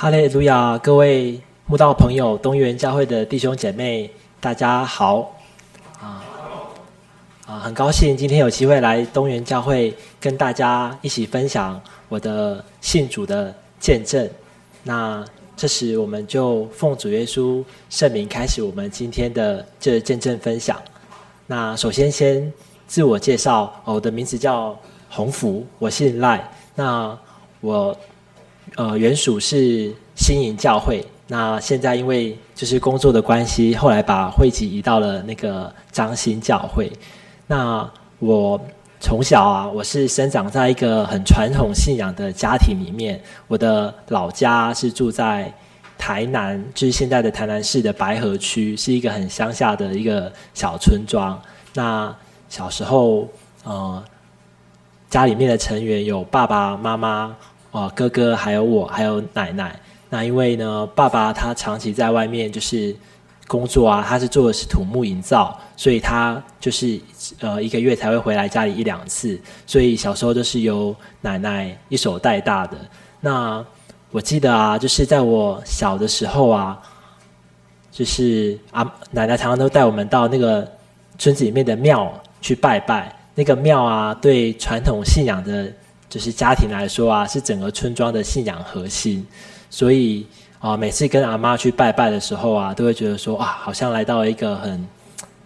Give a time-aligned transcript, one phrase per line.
[0.00, 0.78] 哈利路亚！
[0.78, 5.34] 各位慕道朋友、东园教会的弟兄姐妹，大家好！
[6.00, 6.22] 啊
[7.44, 14.30] 啊，很高兴今天有机会来东园教会，跟大家一起分享我的信主的见证。
[14.84, 15.24] 那
[15.56, 20.80] 这时，我们就奉主耶稣圣名开始我们今天的这见证分享。
[21.48, 22.52] 那首先先
[22.86, 24.78] 自我介绍，我的名字叫
[25.10, 26.48] 洪福，我姓赖。
[26.76, 27.18] 那
[27.60, 27.98] 我。
[28.76, 36.92] 呃，原属是新营教会，那现在因为就是工作的关系，后来把会籍移到了那个彰新教会。
[37.46, 37.88] 那
[38.18, 38.60] 我
[39.00, 43.20] 从小啊，我是生长在一个很传统信仰的家庭里面。
[43.46, 45.52] 我的老家是住在
[45.96, 51.40] 台南，就是现在的台南市的白河区，是一个很乡下的一个小村庄。
[51.74, 52.14] 那
[52.48, 53.28] 小时候，
[53.64, 54.02] 呃，
[55.10, 57.36] 家里面的成员有爸爸妈妈。
[57.70, 59.78] 哦，哥哥还有我，还有奶奶。
[60.10, 62.96] 那因为呢，爸爸他长期在外面就是
[63.46, 66.98] 工作啊，他是做的是土木营造，所以他就是
[67.40, 69.38] 呃一个月才会回来家里一两次。
[69.66, 72.78] 所以小时候都是由奶奶一手带大的。
[73.20, 73.62] 那
[74.10, 76.80] 我记得啊，就是在我小的时候啊，
[77.92, 80.66] 就是啊奶奶常常都带我们到那个
[81.18, 82.10] 村子里面的庙
[82.40, 83.14] 去拜拜。
[83.34, 85.70] 那个庙啊，对传统信仰的。
[86.08, 89.26] 就是家庭来说啊，是整个村庄的信仰核心，
[89.68, 90.26] 所以
[90.58, 94.82] 啊，每次跟阿妈去拜拜的时候啊，都会觉得说啊，好像来到一个很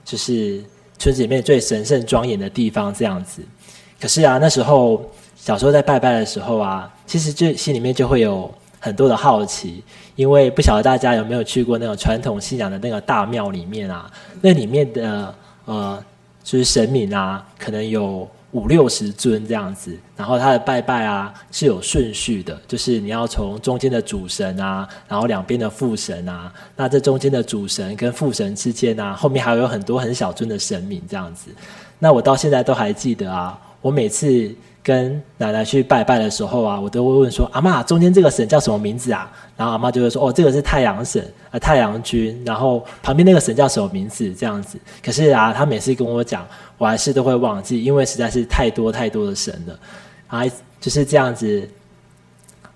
[0.05, 0.63] 就是
[0.99, 3.43] 村子里面最神圣庄严的地方这样子。
[4.01, 9.83] 可是啊，那时候小时候在拜拜的时候啊，其实就心里面就会有很多的好奇，
[10.15, 14.09] 因为不晓得大家有没有去过那种传统信仰的那个大庙里面啊，
[14.41, 16.01] 那里面的呃，
[16.45, 18.29] 就是神明啊，可能有。
[18.53, 31.51] 五六十尊这样子，然后他的拜拜啊是有顺序的，就是你要从中间的主神啊，然后两边的副神啊，那这中间的主神跟副神之间啊，后面还有很多很小尊的神明这样子。
[31.99, 44.35] 那我到现在都还记得啊，我每次跟奶奶去拜拜的时候啊，我都会问说：“阿妈，中间这个神叫什么名字啊？”然后阿妈就会说：“哦，这个是太阳神，呃，太阳君。”然后旁边那个神叫什么名字？
[44.35, 44.79] 这样子。
[45.05, 46.47] 可是啊，他每次跟我讲。
[46.79, 49.79] 我还是都会忘记，因为实在是太多太多的神了，
[50.27, 50.43] 啊，
[50.81, 51.69] 就是这样子。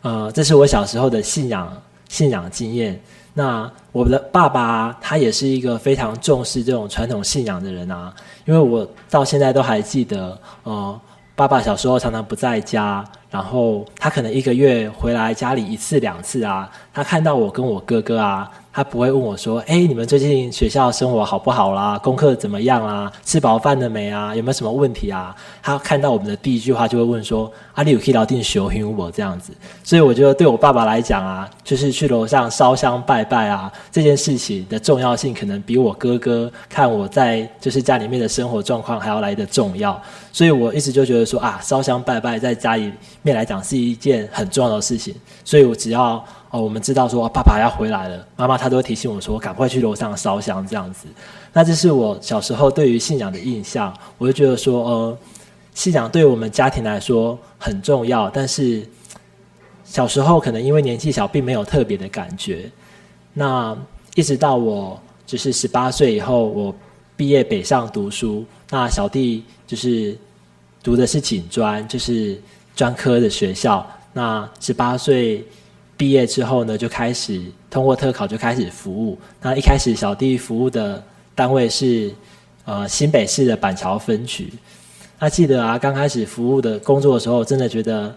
[0.02, 3.00] 呃，这是我小时候的信仰信仰经验。
[3.34, 11.00] 那我的爸爸他也是一个非常重视这种传统信仰的人啊，因为我到现在都还记得，呃，
[11.36, 18.50] 爸爸小时候常常不在家，然后他可能一个月回来家里一次两次啊，他看到我跟我哥哥啊。
[18.76, 21.98] 他不会问我说：“哎，你们最近学校生活好不好啦？
[22.00, 23.10] 功课怎么样啊？
[23.24, 24.36] 吃饱饭了没啊？
[24.36, 29.50] 有没有什么问题啊？”他看到我们的第一句话就会问说：“阿里有可以聊定修行我这样子。”
[29.82, 39.98] 所以我觉得对我爸爸来讲啊，就是去楼上烧香拜拜啊，这件事情的重要性可能比我哥哥看我在就是家里面的生活状况还要来得重要。
[40.30, 45.14] 所以我一直就觉得说啊，烧香拜拜在家里面来讲是一件很重要的事情。
[45.46, 46.22] 所以我只要。
[46.56, 51.06] 哦，我们知道说爸爸要回来了，妈妈她都会提醒我说赶快去楼上烧香这样子。
[51.52, 55.18] 那这是我小时候对于信仰的印象，我就觉得说，呃，
[55.74, 58.30] 信仰对我们家庭来说很重要。
[58.30, 58.88] 但是
[59.84, 62.70] 小时候可能因为年纪小，并没有特别的感觉。
[63.34, 63.76] 那
[64.14, 66.74] 一直到我就是十八岁以后，我
[67.18, 70.16] 毕业北上读书，那小弟就是
[70.82, 72.40] 读的是警专，就是
[72.74, 73.86] 专科的学校。
[74.14, 75.46] 那十八岁。
[75.96, 77.40] 毕业之后呢，就开始
[77.70, 79.18] 通过特考就开始服务。
[79.40, 81.02] 那一开始小弟服务的
[81.34, 82.12] 单位是
[82.64, 84.52] 呃新北市的板桥分局。
[85.18, 88.14] 那记得啊，刚开始服务的工作的时候，真的觉得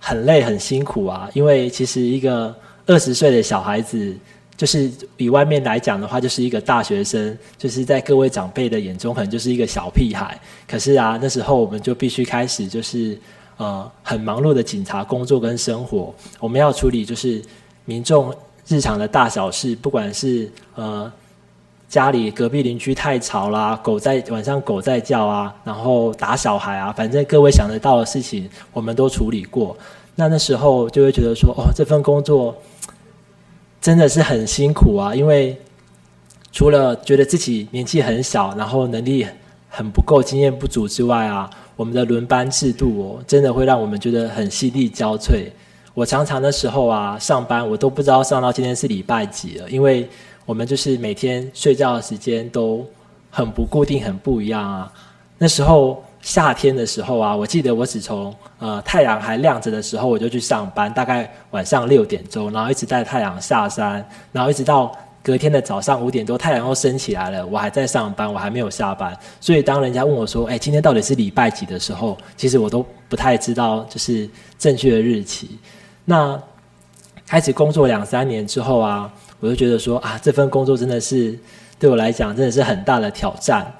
[0.00, 1.30] 很累很辛苦啊。
[1.32, 2.52] 因为其实一个
[2.86, 4.12] 二十岁的小孩子，
[4.56, 10.36] 就是比外面来讲的话，就是一个大学生，就是在各位长辈的眼中，可能就是一个小屁孩。
[10.66, 13.16] 可是啊，那时候我们就必须开始就是。
[13.62, 17.40] 呃，很忙碌的警察工作跟生活，我们要处理就是
[17.84, 18.34] 民众
[18.66, 21.10] 日常的大小事，不管是呃
[21.88, 29.76] 家里隔壁邻居太吵啦，狗在晚上狗在叫啊，然后打小孩啊，反正各位想得到的事情，我们都处理过。
[30.16, 32.52] 那那时候就会觉得说，哦，这份工作
[33.80, 35.56] 真的是很辛苦啊，因为
[36.50, 39.24] 除了觉得自己年纪很小，然后能力
[39.68, 41.48] 很不够，经验不足之外啊。
[41.82, 45.50] 我们的轮班制度哦，真的会让我们觉得很心力交瘁。
[45.94, 50.08] 我常常的时候啊，上班我都不知道上到今天是礼拜几了，因为
[50.46, 52.86] 我们就是每天睡觉的时间都
[53.30, 54.92] 很不固定，很不一样啊。
[55.38, 69.16] 那时候夏天的时候啊，我记得我只从呃太阳还亮着的时候我就去上班，大概晚上六点钟，然后一直带太阳下山，然后一直到隔天的早上五点多，太阳又升起来了，我还在上班，我还没有下班。
[69.40, 74.28] 所以当人家问我说：“哎，今天到底是礼拜几的时候？”其实我都不太知道，就是
[74.58, 75.58] 正确的日期。
[76.04, 76.36] 那
[77.24, 81.38] 开始工作两三年之后啊，我就觉得说啊，这份工作真的是
[81.78, 83.72] 对我来讲真的是很大的挑战。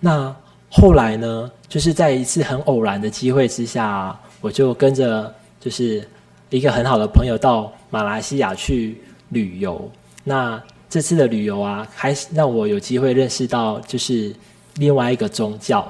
[0.00, 0.34] 那
[0.70, 6.02] 后来呢，就是在一次很偶然的机会之下，我就跟着就是
[6.48, 9.90] 一个很好的朋友到马来西亚去旅游。
[10.24, 14.34] 那这次的旅游啊，还让我有机会认识到就是
[14.76, 15.86] 另外一个宗教，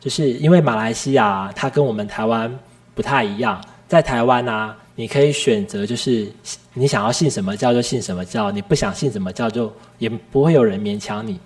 [0.00, 2.58] 就是因为马来西亚它跟我们台湾
[2.94, 6.30] 不太一样，在台湾啊，你可以选择就是
[6.74, 11.38] 你想要信什么教就信什么教，你不想信什么教就也不会有人勉强你。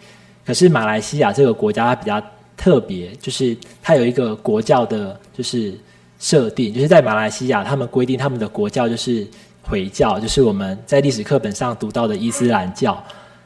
[0.45, 2.23] 可是马来西亚这个国家它比较
[2.57, 5.73] 特别，就是它有一个国教的，就是
[6.19, 9.27] 设定，就是在马来西亚，他们规定他们的国教就是
[9.63, 13.03] 回教，就是我们在历史课本上读到的伊斯兰教。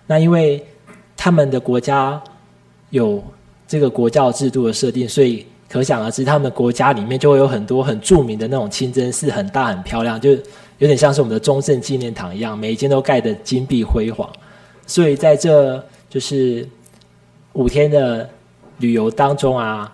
[0.07, 0.65] 那因为
[1.17, 2.21] 他们的国家
[2.91, 3.23] 有
[3.69, 10.31] 这个国教制度的设定，所以可想而知，他们国家里面就会有很多很著名的那种清真寺，很大很漂亮，就
[10.79, 14.29] 有点像是我们的中正纪念堂一样，每一间都盖得金碧辉煌。
[14.87, 16.69] 所以在这就是
[17.53, 18.29] 五天的。
[18.81, 19.91] 旅游当中啊，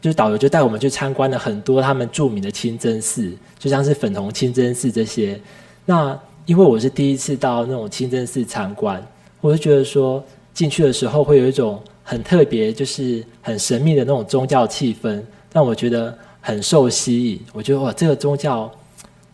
[0.00, 5.38] 就是导游就带我们去参观了很多他们著名的清真寺，就像是粉红清真寺这些。
[5.84, 9.04] 那因为我是第一次到那种清真寺参观，
[9.40, 10.22] 我就觉得说
[10.54, 17.40] 进去的时候会有一种很特别，就是很神秘的那种宗教气氛，让我觉得很受吸引。
[17.52, 18.70] 我觉得哇，这个宗教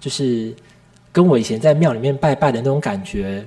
[0.01, 0.55] 就是
[1.13, 3.45] 跟我以前在庙里面拜拜的那种感觉。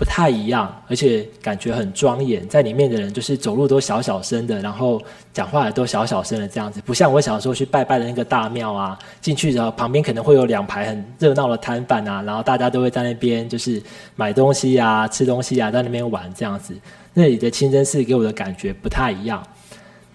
[0.00, 2.48] 不太一样，而且感觉很庄严。
[2.48, 4.98] 在里面的人就是走路都小小声的，然后
[5.30, 8.98] 讲话也都小小声的这样子，不像我小时候去拜拜的那个大庙啊。
[9.20, 13.82] 进去然后旁边可能会有两排很热闹的摊贩啊，然后大家都会在那边就是
[14.16, 16.74] 买东西啊、吃东西啊，在那边玩这样子。
[17.12, 19.46] 那里的清真寺给我的感觉不太一样。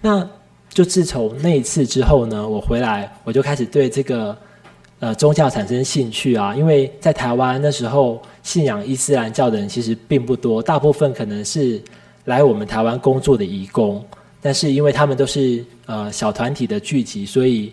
[0.01, 0.27] 那
[0.67, 4.35] 就自从那一次之后呢，我回来我就开始对这个。
[5.05, 11.79] 呃，宗教产生兴趣啊，因为在台湾那时候信仰伊斯兰教的人其实并不多，大部分可能是
[12.23, 14.03] 来我们台湾工作的移工，
[14.41, 17.71] 但是因为他们都是呃小团体的聚集，所以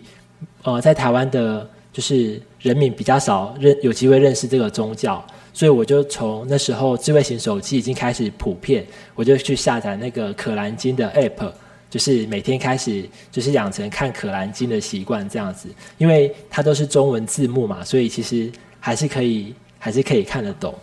[0.61, 11.51] 呃在台湾的就是人民比较少认有机会认识这个宗教，所以我就从那时候智慧型手机已经开始普遍，我就去下载那个可兰经的 App。
[11.93, 15.69] 就是每天开始，就是养成看《可兰经》的习惯，这样子，
[15.99, 20.73] 因为它都是中文字幕嘛，所以其实还是可以，还是可以看得懂。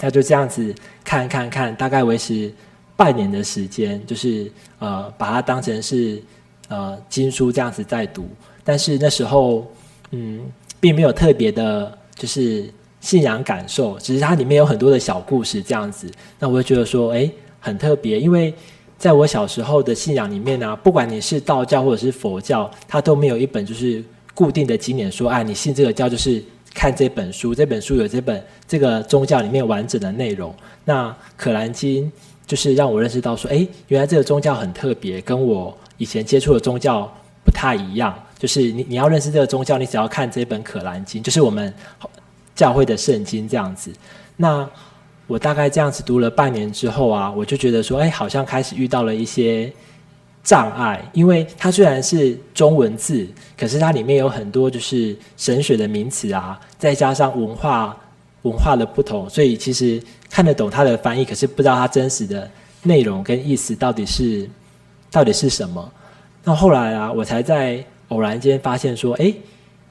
[0.00, 2.50] 那就这样子看看看，大概维持
[2.96, 6.22] 半年的时间，就是呃，把它当成是
[6.68, 8.26] 呃经书这样子在读。
[8.64, 9.70] 但是那时候，
[10.12, 10.40] 嗯，
[10.80, 12.72] 并没有特别的，就是
[13.02, 16.10] 信仰感受，只是它里面有很多的小故事这样子。
[16.38, 18.54] 那我就觉得说，哎，很特别，因为。
[19.00, 24.04] 在我小时候的信仰里面呢、啊，不管你是道教或者是佛教，它都没有一本就是
[24.34, 26.44] 固定的经典说，哎，你信这个教就是
[26.74, 30.54] 看这本书，这本书有这本这个宗教里面完整的内容。
[30.84, 32.04] 那《可兰经》
[32.46, 37.10] 就是让我认识到说，哎，原来这个宗教很特别，跟我以前接触的宗教
[37.42, 38.14] 不太一样。
[38.38, 41.72] 就是你你要认识这个宗教，你只要看这本《可兰经》，就是我们
[42.54, 43.90] 教会的圣经这样子。
[44.36, 44.68] 那
[45.30, 49.72] 我大概这样子读了半年之后啊，我就觉得说，哎，好像开始遇到了一些
[50.42, 53.24] 障碍，因为它虽然是中文字，
[53.56, 57.96] 可是它里面有很多就是神学的名词啊，再加上文化
[58.42, 62.50] 文化的不同，所以其实看得懂它的翻译，可是不知道它真实的
[62.82, 64.50] 内容跟意思到底是
[65.12, 65.92] 到底是什么。
[66.42, 69.32] 那后来啊，我才在偶然间发现说，哎。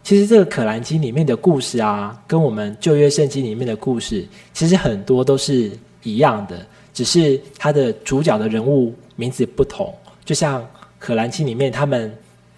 [0.01, 5.69] 其实这个《可兰经》里面的故事啊，跟我们旧约圣经里面的故事，其实很多都是
[6.01, 9.93] 一样的，只是它的主角的人物名字不同。
[10.25, 10.61] 就像
[10.97, 12.17] 《可兰经》里面，他们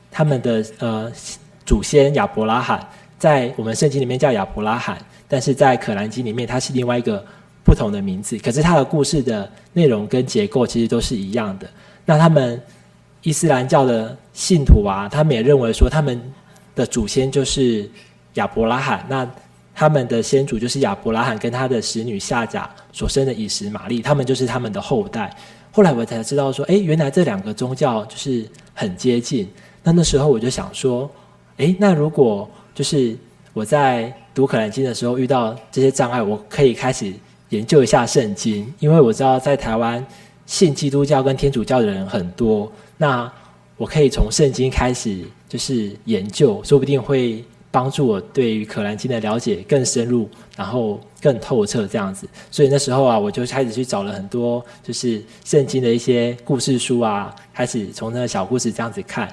[0.09, 1.11] 他们的呃
[1.65, 2.87] 祖先亚伯拉罕，
[3.19, 7.21] 在我们圣经里面叫亚伯拉罕，但是在《可兰经》里面，它是另外一个
[7.65, 8.37] 不同的名字。
[8.37, 11.67] 可是它的故事的内容跟结构其实都是一样的。
[12.05, 12.61] 那他们
[13.23, 16.21] 伊斯兰教的信徒啊，他们也认为说他们。
[16.75, 17.89] 的祖先就是
[18.35, 19.29] 亚伯拉罕，那
[19.73, 25.35] 他们的先祖就是亚伯拉罕跟他的使女夏甲所生的以实玛利，他们就是他们的后代。
[25.71, 29.49] 后来我才知道说，哎，原来这两个宗教就是很接近。
[29.83, 31.09] 那那时候我就想说，
[31.57, 33.17] 哎，那如果就是
[33.53, 37.11] 我在读可兰经的时候遇到这些障碍，我可以开始
[37.49, 40.05] 研究一下圣经，因为我知道在台湾
[40.45, 42.71] 信基督教跟天主教的人很多。
[42.97, 43.31] 那
[43.77, 52.25] 我可以从圣经开始就是研究，说不定会帮助我对于可兰经的了解更深入，然后更透彻这样子。
[52.49, 59.27] 所以那时候啊，我就开始去找了很多就是圣经的一些故事书啊，开始从那个小故事这样子看。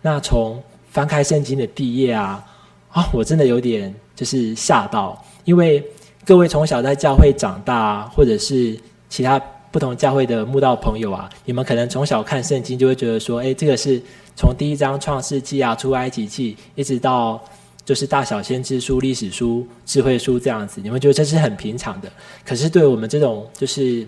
[0.00, 0.58] 那从
[0.90, 2.42] 翻开圣经的第一页啊，
[2.90, 5.84] 啊，我真的有点就是吓到，因为
[6.24, 8.74] 各位从小在教会长大，或者是
[9.10, 9.38] 其他
[9.70, 14.00] 不同教会的慕道朋友啊，你们可能从小看圣经就会觉得说，哎，这个是
[14.38, 17.42] 从第一章创世纪啊、出埃及记，一直到
[17.84, 22.08] 就是大小先知书、历史书、智慧书这样子，你们觉得这是很平常的。
[22.44, 24.06] 可是对我们这种就是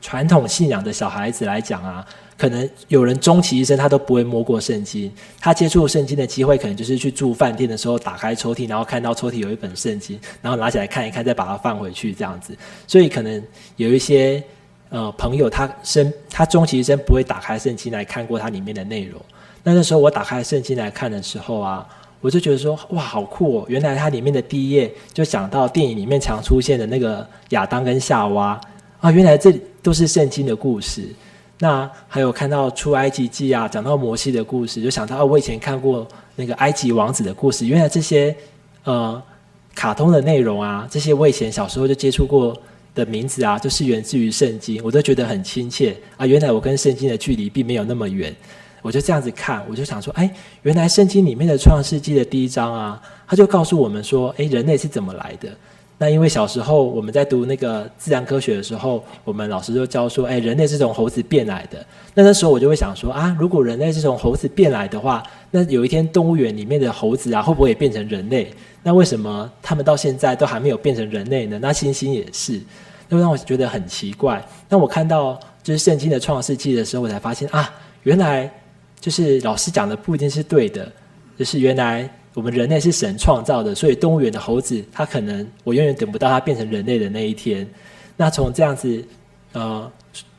[0.00, 2.06] 传统信仰的小孩子来讲啊。
[2.38, 12.56] 可能有人终其一生他都不会摸过圣经，他接触圣经的机会可能就是去住饭店的时候打开抽屉，然后看到抽屉有一本圣经，然后拿起来看一看，再把它放回去这样子。
[12.86, 13.42] 所以可能
[13.76, 14.42] 有一些
[14.92, 19.18] 呃朋友他生他终其一生不会打开圣经来看过它里面的内容。
[19.64, 21.86] 那那时候我打开圣经来看的时候啊，
[22.20, 23.64] 我就觉得说哇好酷哦！
[23.68, 28.60] 原来它里面的第一页就讲到电影里面常出现的那个亚当跟夏娃
[29.00, 29.50] 啊，原来这
[29.82, 31.08] 都是圣经的故事。
[31.58, 36.06] 那还有看到出埃及记啊，讲到摩西的故事，就想到哦，我以前看过
[36.36, 37.66] 那个埃及王子的故事。
[37.66, 38.34] 原来这些
[38.84, 39.22] 呃
[39.74, 42.54] 卡通的内容啊，这些我以前小时候就接触过
[42.94, 46.26] 的名字啊，就是源自于圣经，我都觉得很亲切啊。
[46.26, 48.34] 原来我跟圣经的距离并没有那么远，
[48.82, 50.30] 我就这样子看，我就想说，哎，
[50.62, 55.48] 原来圣经里面的创世纪的第一章啊，他就告诉我们说，哎，人类是怎么来的。
[56.02, 61.78] 那因为小时候我们在读那个自然科学的时候，我们老师就教说，哎，人类是从猴子变来的。
[62.14, 68.52] 那那时候我就会想说，啊，如果人类是从猴子变来的话，那有一天动物园里面的猴子啊，会不会也变成人类？
[68.82, 71.56] 那为什么他们到现在都还没有变成人类呢？
[71.62, 72.60] 那猩猩也是，
[73.08, 74.44] 那让我觉得很奇怪。
[74.68, 78.52] 那我看到就是圣经的创世纪的时候，我才发现啊，原来
[78.98, 80.90] 就是老师讲的不一定是对的，
[81.38, 82.10] 就是原来。
[82.34, 87.68] 我们人类是神创造的，所以动物园的猴子，它可能我永远等不到它变成人类的那一天。
[88.16, 89.04] 那从这样子，
[89.52, 89.90] 呃，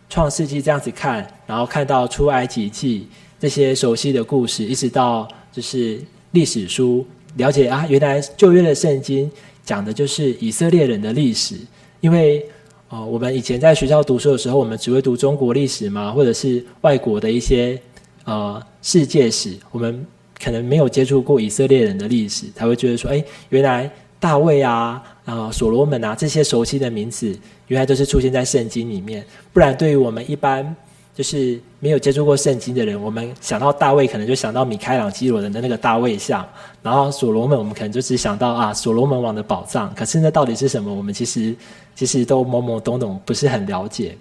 [0.09, 3.07] 创世纪这样子看，然后看到出埃及记
[3.39, 9.29] 这些熟悉的故事，一直到就是历史书，了解啊，原来旧约的圣经
[9.63, 11.55] 讲的就是以色列人的历史。
[12.01, 12.43] 因为
[12.89, 17.79] 呃，我们以前在学校读书的时候，我们只会读中国历史嘛，或者是外国的一些
[18.23, 20.03] 呃世界史，我们。
[20.43, 27.33] 可能没有接触过以色列人的历史，才会觉得说：哎，原来大卫啊、啊、所罗门啊这些熟悉的名字，
[27.67, 29.23] 原来都是出现在圣经里面。
[29.53, 30.75] 不然，对于我们一般
[31.15, 36.43] 就是没有接触过圣经的人，我们想到大卫，可能就想到米开朗基罗人的那个大卫像；
[36.81, 39.93] 然后所罗门，我们可能就只想到啊所罗门王的宝藏。
[39.95, 40.93] 可是那到底是什么？
[40.93, 41.55] 我们其实
[41.95, 44.17] 其实都懵懵懂懂，不是很了解。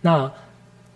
[0.00, 0.30] 那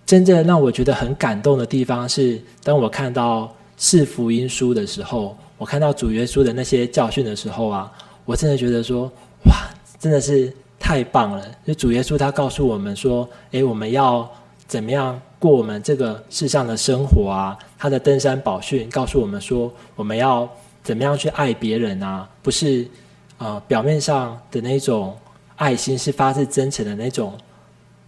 [0.05, 3.53] 真正让我觉得很感动的地方是，当我看到。
[3.77, 7.93] 是福音书的时候，我看到主耶稣的那些教训的时候啊，
[8.25, 9.11] 我真的觉得说，
[9.45, 9.55] 哇，
[9.99, 11.45] 真的是太棒了！
[11.67, 14.27] 就主耶稣他告诉我们说，诶，我们要
[14.67, 17.59] 怎么样过我们这个世上的生活啊？
[17.79, 20.49] 他的登山宝训告诉我们说，我们要
[20.83, 22.27] 怎么样去爱别人啊？
[22.43, 22.89] 不是
[23.37, 25.15] 呃表面上的那种
[25.57, 27.35] 爱心，是发自真诚的那种，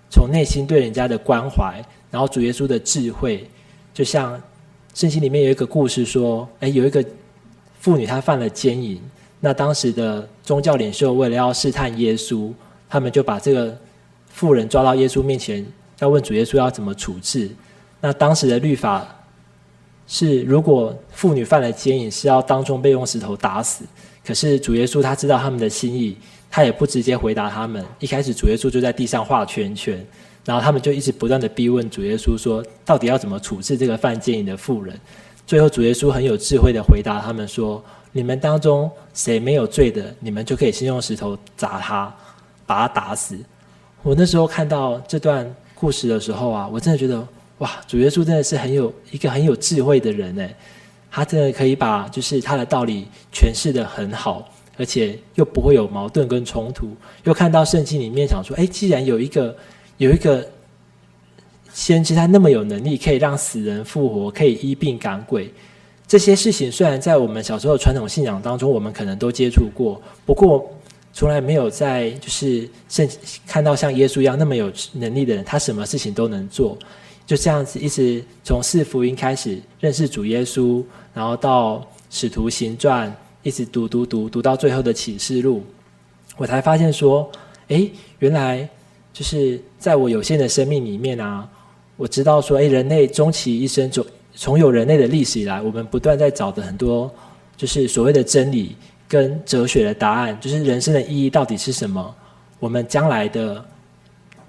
[0.09, 1.85] 从内心对人家的关怀。
[2.11, 3.47] 然后主耶稣的智慧，
[3.93, 4.41] 就像。
[4.99, 7.05] 圣经里面有一个故事说，诶，有一个
[7.79, 9.01] 妇女她犯了奸淫，
[9.39, 12.53] 那当时的宗教领袖为了要试探耶稣，
[12.89, 13.79] 他们就把这个
[14.27, 15.65] 妇人抓到耶稣面前，
[16.01, 17.49] 要问主耶稣要怎么处置。
[18.01, 19.07] 那当时的律法
[20.09, 23.85] 是，如果妇女犯了奸淫，是要当众被用石头打死。
[24.27, 26.17] 可是主耶稣他知道他们的心意，
[26.51, 27.87] 他也不直接回答他们。
[28.01, 30.05] 一开始主耶稣就在地上画圈圈。
[30.49, 34.99] 然后他们就一直不断的逼问主耶稣说，到底要怎么处置这个犯奸淫的妇人？
[35.47, 42.11] 最后主耶稣很有智慧的回答他们说：你们当中谁没有罪的，你们就可以先用石头砸他，
[42.65, 43.37] 把他打死。
[44.03, 47.23] 我那时候看到这段故事的时候啊，我真的觉得
[47.59, 50.57] 哇，主耶稣真的是很有一个很有智慧的人哎，
[51.11, 56.97] 他真的可以把就是他的道理诠释得很好，而且又不会有矛盾跟冲突。
[57.25, 59.55] 又看到圣经里面想说，哎，既然有一个。
[59.99, 60.49] 有一个
[61.73, 65.53] 先知，他那么有能力，可以让死人复活，可以医病赶鬼。
[66.07, 70.73] 这些事情虽然在我们小时候传统信仰当中，我们可能都接触过，不过
[71.13, 73.07] 从来没有在就是圣
[73.47, 76.79] 看到像耶稣一样那么有能力的人，他什么事情都能做。
[77.27, 85.63] 就这样子，一直从四福音开始认识主耶稣，然后到使徒行传，一直读读读读到最后的启示录，
[86.37, 87.31] 我才发现说，
[87.67, 87.91] 诶，
[88.21, 88.69] 原来。
[89.19, 91.45] 就是在我有限的生命里面啊，
[91.97, 97.13] 我知道说，诶，人类终其一生，从从有人类的历史以来，我们不断在找的很多，
[97.57, 98.77] 就是所谓的真理
[99.09, 102.15] 跟哲学的答案，就是人生的意义到底是什么？
[102.61, 103.65] 我们将来的，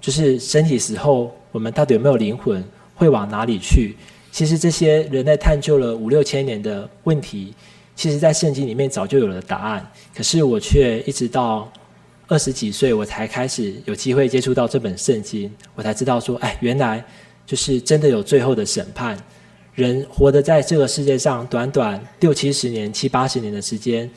[0.00, 2.62] 就是身体死后，我们到底有没有灵魂？
[2.94, 3.96] 会往哪里去？
[4.30, 7.52] 其实这些人类探究了五六千年的问题，
[7.96, 9.90] 其实在圣经里面早就有了答案。
[10.14, 11.68] 可是我却一直到
[12.30, 17.04] 二十几岁，我才开始有机会接触到这本圣经，我才知道说，哎，原来
[17.44, 19.18] 就是真的有最后的审判。
[19.74, 24.08] 人活得在这个世界上，短短六七十年、七八十年的时间，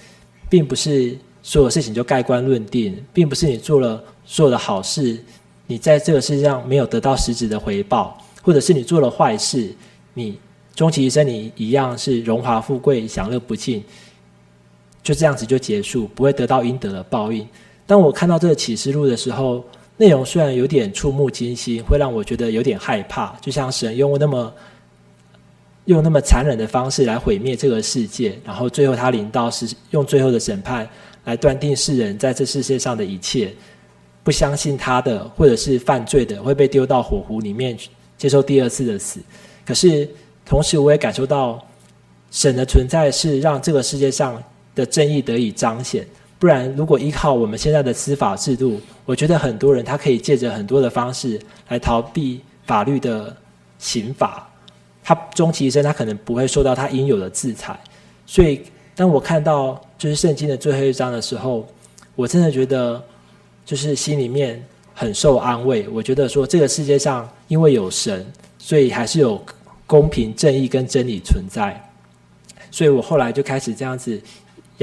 [0.47, 5.17] 并不是所有事情就盖棺论定，并不是你做了所有的好事，
[5.65, 9.73] 你在这个世界上没有得到实质的回报，或者是你做了坏事。
[10.13, 10.37] 你
[10.75, 13.83] 终其一生，你一样是荣华富贵、享乐不尽，
[15.01, 17.47] 就这样子就结束，不会得到应得的报应。
[17.93, 19.63] 当我看到这个启示录的时候，
[19.97, 24.51] 内容虽然有点触目惊心，会让我觉得有点害怕，就像神用那么
[25.85, 30.89] 用那么残忍的方式来毁灭这个世界，然后最后他临到是用最后的审判
[31.25, 33.53] 来断定世人在这世界上的一切，
[34.23, 37.77] 不相信他的或者是犯罪的，会被丢到火湖里面
[38.17, 39.19] 接受第二次的死。
[39.63, 40.09] 可是，
[40.43, 41.63] 同时我也感受到，
[42.31, 44.41] 神的存在是让这个世界上
[44.73, 46.03] 的正义得以彰显。
[46.43, 53.33] 不然，如果依靠我们现在的司法制度，我觉得很多人他可以借着很多的方式来逃避法律的
[53.79, 54.45] 刑罚，
[55.01, 57.79] 他终其一生他可能不会受到他应有的制裁。
[58.25, 58.61] 所以，
[58.93, 61.65] 当我看到就是圣经的最后一章的时候，
[62.13, 63.01] 我真的觉得
[63.65, 64.61] 就是心里面
[64.93, 65.87] 很受安慰。
[65.87, 68.25] 我觉得说，这个世界上因为有神。
[68.59, 69.41] 所以还是有
[69.87, 71.81] 公平正义跟真理存在，
[72.69, 74.21] 所以我后来就开始这样子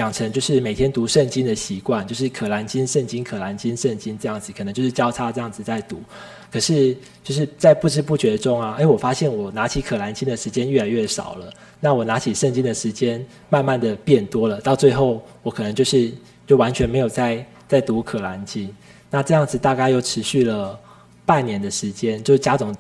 [0.01, 6.03] 养成，就是每天读圣经的习惯，就是可兰经圣经、可兰经圣经这样子，可能就是交叉这样子在读。
[6.51, 16.13] 可是就是在不知不觉中啊，哎，我发现我拿起可兰经的时间越来越少了，那我拿起圣经的时间慢慢的变多了，到最后我可能就是
[16.47, 18.75] 就完全没有在在读可兰经。
[19.11, 20.79] 那这样子大概又持续了
[21.25, 22.75] 半年的时间，就是家总。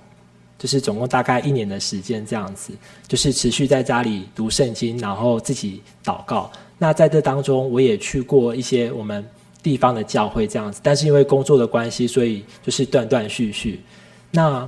[0.60, 2.74] 就是总共大概一年的时间这样子，
[3.08, 6.52] 就是持续在家里读圣经，然后自己祷告。
[6.80, 9.22] 那在这当中，我也去过一些我们
[9.62, 13.80] 地方的教会这样子，但是因为工作的关系，所以就是断断续续。
[14.30, 14.66] 那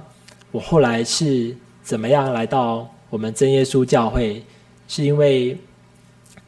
[0.50, 4.42] 我后来是怎么样来到我们真耶稣教会？
[4.86, 5.56] 是因为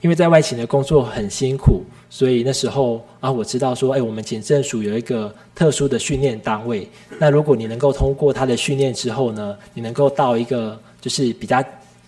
[0.02, 1.82] 因为在外勤的工作很辛苦。
[2.10, 6.88] 所以那时候啊，我知道说，哎，我们警政署有一个特殊的训练单位。
[7.18, 11.60] 那如果你能够通过他的训练之后呢，你能够到一个就是比较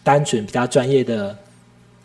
[0.04, 1.36] 单纯、比较专业的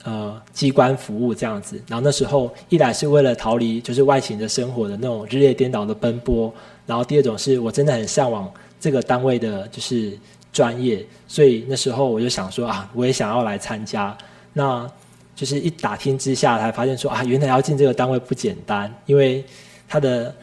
[0.03, 1.81] 呃机关服务这样子。
[1.87, 6.53] 然后那时候一来是为了逃离就是外勤的生活的那种日夜颠倒的奔波，
[6.85, 10.17] 然后第二种是我真的很向往这个单位的就是
[10.51, 14.17] 专业，所以那时候我就想说啊，我也想要来参加。
[14.53, 14.89] 那
[15.35, 19.43] 就是一打听之下，才发现说啊，原来要进这个单位不简单，因为
[19.87, 20.35] 他的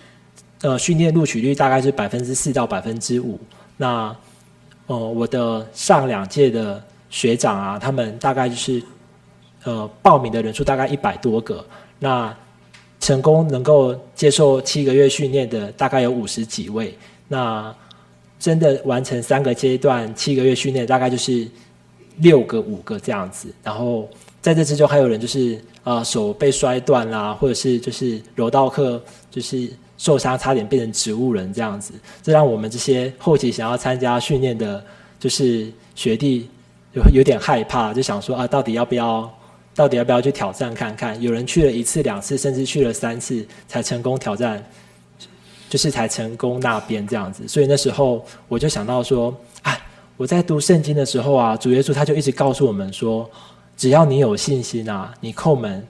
[0.63, 3.39] 呃训练录取率大概是百分之四到百分之五。
[3.77, 4.17] 那
[4.87, 8.83] 呃，我的上两届的学长啊，他们大概就是
[9.65, 11.65] 呃报名的人数大概一百多个，
[11.99, 12.35] 那
[13.01, 16.97] 成功能够接受七个月训练的大概有五十几位，
[17.29, 17.75] 那
[18.39, 21.47] 真的完成三个阶段七个月训练大概就是
[22.19, 24.09] 六个五个这样子，然后。
[24.41, 29.69] 在这之中，还有人就是呃手被摔断啦，或者是就是柔道课就是
[29.99, 31.93] 受伤，差点变成植物人这样子。
[32.23, 34.83] 这让我们这些后期想要参加训练的，
[35.19, 36.49] 就是学弟
[36.93, 39.29] 有有点害怕，就想说啊，到底要不要，
[39.79, 41.23] 到底要不要去挑战看看？
[41.23, 44.61] 有人去了一次、两次，甚至去了三次，才成功挑战，
[45.71, 47.47] 就是才成功那边这样子。
[47.47, 49.81] 所以那时候我就想到说，哎，
[50.17, 53.31] 我在读圣经的时候啊，主耶稣他就一直告诉我们说。
[53.77, 55.87] 只要你有信心啊，你叩门，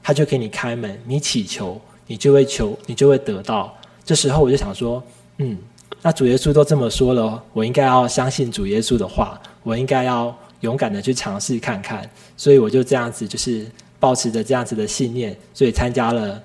[0.00, 3.76] 他就给你开门；你祈求，你就会求，你就会得到。
[4.04, 5.02] 这时候我就想说，
[5.38, 5.58] 嗯，
[6.00, 12.10] 那主耶稣都这么说了，我应该要相信主耶稣的话，我应该要勇敢的去尝试看看。
[12.36, 13.64] 所以我就这样子，就是
[14.00, 16.42] 保持着这样子的信念，所以参加了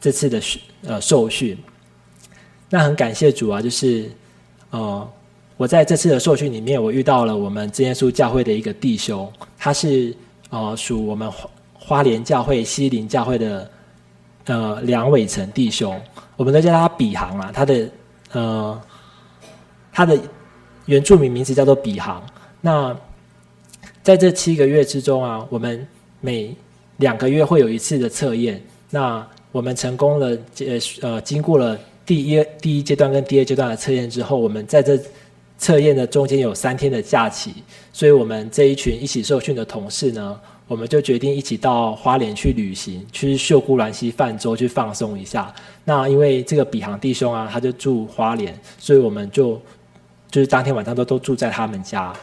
[0.00, 0.40] 这次的
[0.86, 1.58] 呃受训。
[2.68, 4.08] 那很感谢主啊，就是
[4.70, 5.10] 呃。
[5.60, 10.16] 我在这次的受训里面，我遇到了我们真耶稣教会的一个弟兄，他是
[10.48, 11.30] 呃属我们
[11.74, 13.70] 花莲教会西林教会的
[14.46, 16.00] 呃梁伟成弟兄，
[16.38, 17.90] 我们都叫他比航啊，他的
[18.32, 18.82] 呃
[19.92, 20.18] 他的
[20.86, 22.24] 原住民名字叫做比航。
[22.62, 22.96] 那
[24.02, 25.86] 在这七个月之中啊，我们
[26.20, 26.54] 每
[26.96, 28.60] 两个月会有一次的测验，
[28.90, 34.98] 那我们成功了呃呃经过了第一第一阶段跟第二阶段的测验之后，我们在这
[35.58, 37.52] 测验的中间有三天的假期，
[37.92, 45.54] 所以我们这一群一起受训的同事呢，我们就决定一起到花莲去旅行，去秀姑峦溪泛舟去放松一下。
[45.84, 49.60] 那因为这个比航弟兄啊，他就住花莲，所以我们就
[50.30, 52.14] 就是当天晚上都都住在他们家。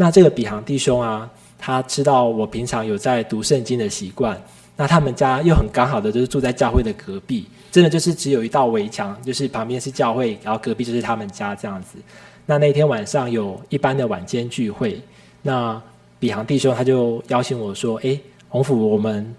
[0.00, 4.40] 那这个比航弟兄啊，他知道我平常有在读圣经的习惯，
[4.76, 11.98] 那他们家又很刚好的就是住在教会的隔壁，真的就是只有一道围墙，就是旁边是教会，然后隔壁就是他们家这样子。
[12.46, 15.02] 那那天晚上有一般的晚间聚会，
[15.42, 15.82] 那
[16.20, 19.34] 比航弟兄他就邀请我说：“诶，鸿福，我们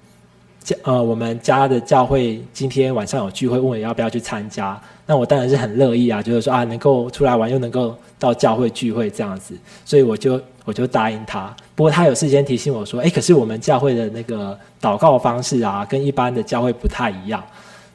[0.62, 4.78] 家呃我们家的教会今天晚上有聚会，问我要不要去参加。”
[5.10, 11.52] 那我当然是很乐意啊，就是说啊，能够出来玩又能够到教会聚会这样子，所以我就我就答应他。
[11.74, 17.44] 不过他有事先提醒我说：“诶，可是我们教会的那个祷告方式啊，跟一般的教会不太一样。”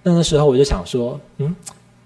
[0.03, 1.55] 那那时候我就想说：“嗯。”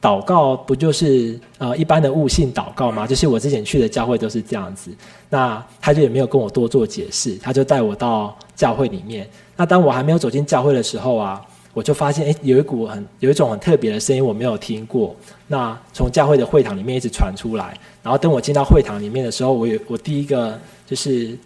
[0.00, 3.04] 祷告不就是呃一般的悟性祷告吗？
[3.04, 4.92] 就是我之前去的教会都是这样子。
[5.28, 9.28] 那他就也没有跟我多做解释，他就带我到教会里面。
[9.56, 15.14] 那当我还没有走进教会的时候啊，我就发现哎，有一股很有一种很特别的声音，我没有听过。
[15.46, 17.78] 那从教会的会堂里面一直传出来。
[18.02, 21.36] 然后等我进到会堂里面的时候，我有我第一个就是。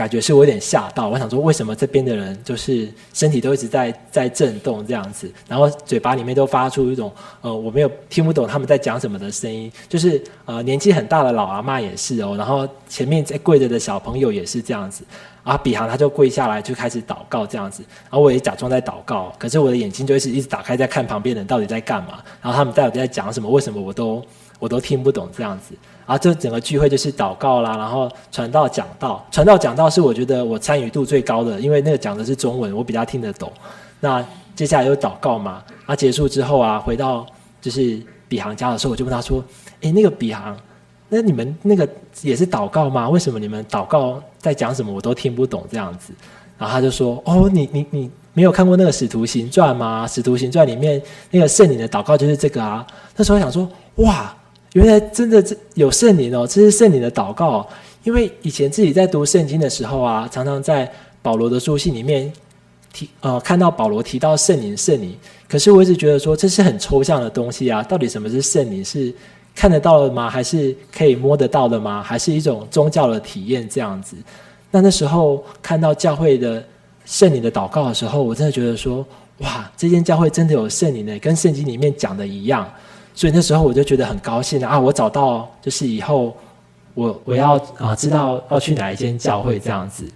[0.00, 15.04] 感觉是我有点吓到，我想说，为什么这边的人就是身体都一直在在震动这样子，然后嘴巴里面都发出一种呃我没有听不懂他们在讲什么的声音，就是呃年纪很大的老阿妈也是哦，然后前面在跪着的小朋友也是这样子，
[15.44, 24.24] 然后比航他就跪下来就开始祷告这样子，然后我也假装在祷告，可是我的眼睛就是一直打开在看旁边人到底在干嘛，然后他们到底在讲什么，为什么我都
[24.60, 25.74] 我都听不懂这样子。
[26.06, 33.52] 啊，这整个聚会就是祷告啦，然后传道讲道，传道讲道是我觉得我参与度最高的，因为那个讲的是中文，我比较听得懂。
[34.00, 34.24] 那
[34.56, 35.62] 接下来有祷告嘛？
[35.86, 37.24] 啊，结束之后啊，回到
[37.60, 39.42] 就是比航家的时候，我就问他说
[39.82, 40.56] ：“诶，那个比航，
[41.08, 41.88] 那你们那个
[42.22, 43.08] 也是祷告吗？
[43.08, 46.12] 为什么你们祷告在讲什么我都听不懂这样子？”
[46.58, 50.08] 然后他就说：“哦，你你你没有看过那个使徒行传吗？
[50.08, 53.70] 使徒行传里面那个圣灵的祷告就是这个啊。”那时候想说
[54.02, 54.34] ：“哇！”
[54.72, 57.68] 原来真的有圣灵哦，这是圣灵的祷告。
[58.02, 62.32] 因为以前自己在读圣经的时候啊，常常在保罗的书信里面
[62.92, 65.14] 提呃看到保罗提到圣灵圣灵，
[65.46, 68.82] 可是我一直觉得说这是很抽象的东西啊，到底什么是圣灵？
[68.82, 69.12] 是
[69.54, 70.30] 看得到的吗？
[70.30, 72.02] 还是可以摸得到的吗？
[72.02, 74.16] 还是一种宗教的体验这样子？
[74.70, 76.64] 那那时候看到教会的
[77.04, 79.04] 圣灵的祷告的时候，我真的觉得说
[79.40, 82.66] 哇，这间教会真的有圣灵呢，跟圣经里面讲的一样。
[83.20, 84.80] 所以那时候我就觉得很高兴啊！
[84.80, 86.34] 我找到就是以后
[86.94, 90.10] 我我要啊知道要去哪一间教会这样子。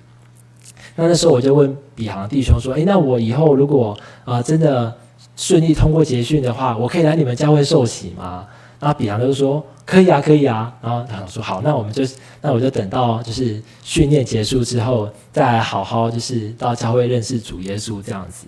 [0.96, 4.90] 那那时候我就问比航弟兄说：“诶，那我以后如果啊真的
[5.36, 8.48] 顺利通过结训的话，我可以来你们教会受洗吗？”
[8.80, 12.02] 然后比航就说：“可以啊，可以啊。”然后他说：“好，那我们就
[12.40, 18.46] 那我就等到就是训练结束之后，再来好好就是到教会认识主耶稣这样子。”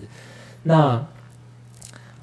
[0.63, 1.05] 那。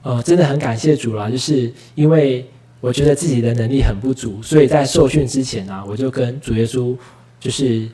[0.05, 2.47] 呃，真的很感谢主啦，就是因为
[2.81, 6.95] 我觉得自己的能力很不足，所以在受训之前啊，我就跟主耶稣
[7.41, 7.89] 就是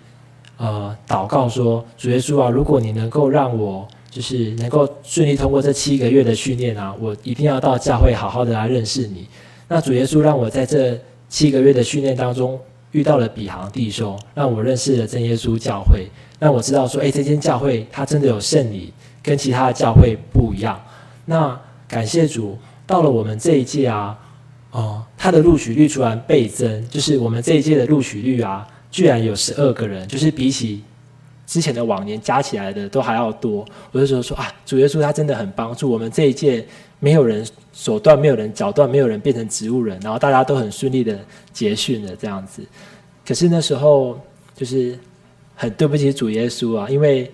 [0.57, 9.29] 呃祷告说，主耶稣啊，如果你能够让我就是能够顺利通过这七个月的训练啊，我一定要到教会好好的来认识你。
[9.68, 12.59] 那主耶稣让我在这七个月的训练当中
[12.90, 16.09] 遇到了比航弟兄，让我认识了真耶稣教会，
[16.40, 18.90] 让我知道说，哎，这间教会它真的有圣灵，
[19.23, 20.83] 跟其他的教会不一样。
[21.27, 21.57] 那
[21.90, 24.16] 感谢主，到了我们这一届啊，
[24.70, 30.85] 哦，他的录取率突然倍增，就是我们这一届的录取率啊，居然有十二个人，就是比起
[31.46, 33.66] 之前的往年加起来的都还要多。
[33.90, 36.64] 我就觉得说啊，主耶稣他真的很帮助我们这一届，
[37.00, 41.18] 没有人手断，没有人脚断，没有人变成植物人，然后大家都很顺利的
[41.53, 42.64] 结训了这样子。
[43.26, 44.16] 可是那时候
[44.55, 44.96] 就是
[45.57, 47.29] 很对不起主耶稣啊，因为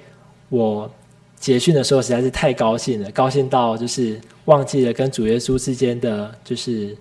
[0.49, 0.91] 我
[1.39, 4.21] 结训的时候实在是太高兴了，高兴到就是。
[4.47, 6.97] 忘记了跟主耶稣之间的就是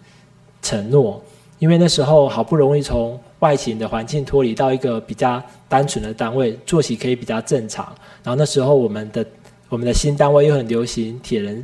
[0.63, 1.24] 承诺，
[1.60, 7.86] 因为那时候好不容易从外勤的环境脱离到一个比较单纯的单位，作息可以比较正常。
[8.24, 9.24] 然后那时候我们的
[9.69, 11.63] 我们的新单位又很流行铁人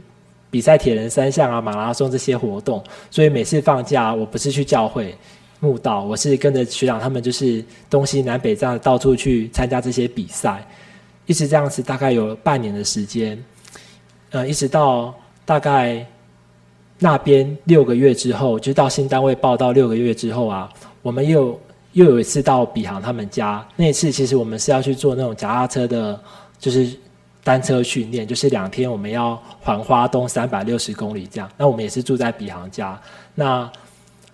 [0.51, 5.15] 比赛、铁人三项啊、马拉松这些活动，所以每次放假，我不是去教会
[5.61, 10.63] 慕道，我是跟着学长他们，就是东西南北这样到处去参加这些比赛，
[11.31, 13.43] 一直这样子，大概有半年的时间，
[14.29, 15.13] 呃，一直到。
[15.43, 16.05] 大概
[16.99, 21.59] 那边六个月之后，就到新单位报到六个月之后啊，我们又
[21.93, 23.67] 又有一次到比航他们家。
[23.75, 26.17] 那一次其实我们是要去做那种脚踏车的，
[26.57, 26.95] 就是
[27.43, 31.49] 单车训练，就是两天我们要环花东三百六十公里这样。
[31.57, 32.97] 那我们也是住在比航家。
[33.35, 33.69] 那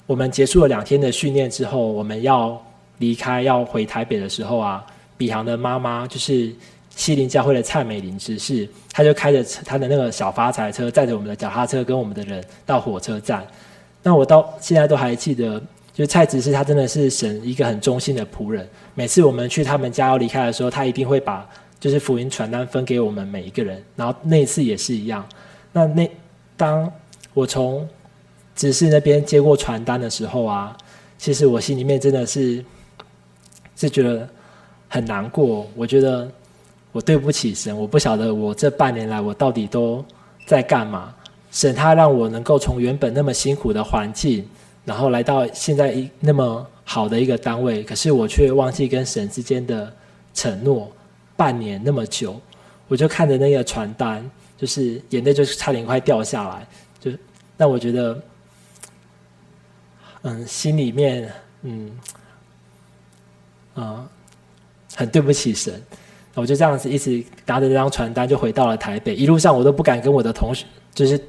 [0.06, 2.62] 我们结束了两天的训练之后，我们要
[3.00, 6.54] 离开要回台北的时候啊，比航的妈妈就是
[6.98, 13.46] 西林教会的蔡美玲执事，她就开着她的那个小发财车，载着我们的脚踏车跟我们的人到火车站。
[14.02, 15.62] 那我到现在都还记得，
[15.94, 18.68] 就蔡执事他真的是神一个很忠心的仆人。
[18.96, 21.48] 每次我们去他们家要离开的时候，他一定会把
[21.80, 23.84] 就是福音传单分给我们每一个人。
[23.96, 25.24] 然后那一次也是一样。
[25.72, 26.12] 那那
[26.56, 26.92] 当
[27.36, 27.88] 我从
[28.56, 30.76] 执事那边接过传单的时候啊，
[31.20, 32.66] 其实我心里面真的是
[33.76, 34.28] 是觉得
[34.88, 35.68] 很难过。
[35.76, 36.28] 我觉得
[36.98, 40.04] 我对不起神，我不晓得我这半年来我到底都
[40.48, 41.14] 在干嘛。
[41.52, 44.44] 神他让我能够从原本那么辛苦的环境，
[44.84, 49.94] 然后来到现在一那么好的一个单位，可是我却忘记跟神之间的
[50.34, 50.92] 承诺。
[51.36, 52.42] 半年那么久，
[52.88, 56.68] 我就看着那个传单，就是眼泪就差点快掉下来，
[57.00, 57.12] 就
[57.58, 58.20] 让我觉得。
[60.24, 61.32] 嗯，心里面
[61.62, 61.92] 嗯
[63.76, 64.10] 啊，
[64.96, 65.80] 很对不起神，
[66.42, 69.16] 我就这样子一直拿着这张传单就回到了台北。
[69.16, 71.20] 一路上我都不敢跟我的同学，就是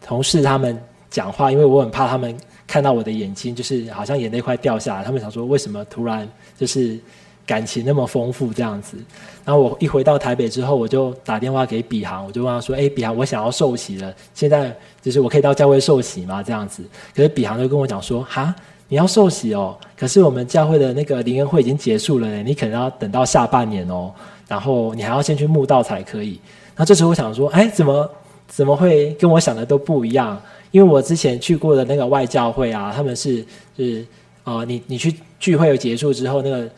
[0.00, 5.04] 同事他们讲话，因为我很怕他们看到我的眼睛，就是好像眼泪快掉下来。
[5.04, 6.98] 他们想说，为什么突然就是
[7.44, 8.96] 感情那么丰富这样子？
[9.44, 16.44] 然后我一回到台北之后，我就打电话给比航，我就问他说：“哎，比航，我想要受洗了，现在。”就是我可以到教会受洗吗？
[16.44, 16.80] 这样子，
[17.12, 18.54] 可是比航就跟我讲说：“哈，
[18.86, 24.14] 你要受洗哦，可是我们教会的那个灵恩会已经结束了呢，你可能要等到下半年哦，
[24.52, 26.38] 然后你还要先去墓道才可以。”
[26.76, 28.10] 那这时候我想说：“哎，怎么
[28.46, 30.38] 怎么会跟我想的都不一样？
[30.72, 33.42] 因为我之前去过的那个外教会啊，他们是
[33.76, 34.06] 是
[34.44, 36.68] 呃，你你去聚会结束之后，那个。”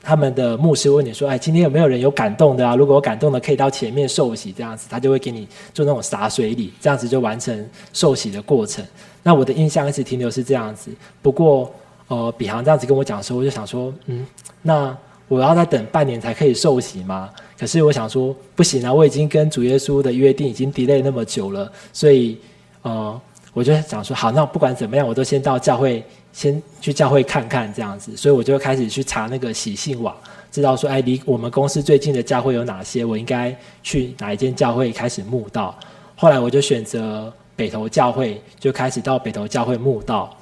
[0.00, 2.76] 他们的牧师问你说：“哎，今天有没有人有感动的啊？
[2.76, 8.82] 如果有感动的，可以到前面受洗，这样子他就会给你做那种洒水礼，这样子就完成受洗的过程。
[9.22, 10.90] 那我的印象一直停留是这样子。
[11.20, 11.70] 不过，
[12.06, 14.24] 呃，比航这样子跟我讲的时候，我就想说，嗯，
[14.62, 14.96] 那
[15.28, 17.30] 我要再等半年才可以受洗吗？
[17.56, 22.38] 可是我想说，不行啊，我已经跟主耶稣的约定已经 delay 那么久了，所以，
[22.82, 23.20] 呃，
[23.52, 30.14] 我就想说，好，那不管怎么样，我都先到教会。”先去教会看看这样子，所以我就开始去查那个喜信网，
[30.52, 35.76] 知道说，哎，离我们公司最近的教会有哪些，我应该去哪一间教会开始慕道。
[36.14, 40.32] 后来我就选择北投教会，就开始到北投教会慕道。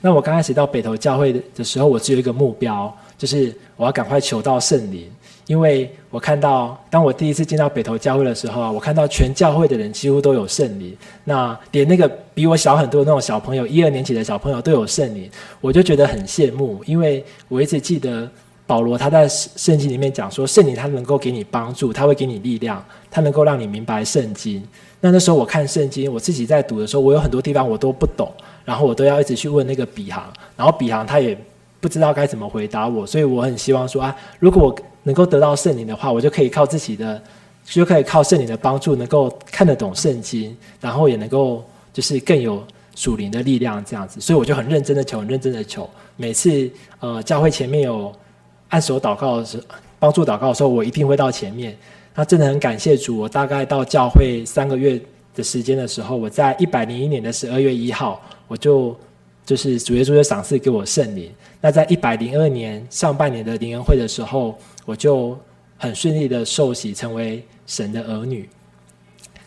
[0.00, 5.10] 那我刚开始到北投教会的时候，我只有一个目标，就是我要赶快求到圣灵。
[5.46, 16.82] 因为我看到，当我第一次进到北投教会的时候啊，我看到全教会的人几乎都有圣灵，那连那个比我小很多的那种小朋友，一二年级的小朋友都有圣灵，我就觉得很羡慕。
[16.84, 18.28] 因为我一直记得
[18.66, 24.60] 保罗他在圣经里面讲说，圣灵他能够给你帮助，他会给你力量，他能够让你明白圣经。
[25.00, 28.28] 那那时候我看圣经，我自己在读的时候，我有很多地方我都不懂，
[28.64, 30.24] 然后我都要一直去问那个比航，
[30.56, 31.38] 然后比航他也
[31.86, 37.22] 不知道该怎么回答我，所以我很希望说啊，如果我能够得到圣灵的话，我就可以靠自己的，
[37.64, 42.60] 就可以靠圣灵的帮助，能够看得懂圣经，然后也能够就是更有
[42.96, 44.20] 属灵的力量这样子。
[44.20, 45.88] 所以我就很认真的求，很认真的求。
[46.16, 46.68] 每次
[46.98, 48.12] 呃教会前面有
[48.70, 49.62] 按手祷告的时候，
[50.00, 51.76] 帮助祷告的时候，我一定会到前面。
[52.16, 55.00] 那真的很感谢主，我大概到教会三个月
[55.36, 58.96] 的时间的时候，我在一百零一年的十二月一号，我就
[59.46, 61.32] 就是主耶稣就赏赐给我圣灵。
[61.62, 64.58] 那在一百零二年上半年的灵恩会的时候。
[64.86, 65.36] 我就
[65.76, 68.48] 很顺利的受洗，成为神的儿女。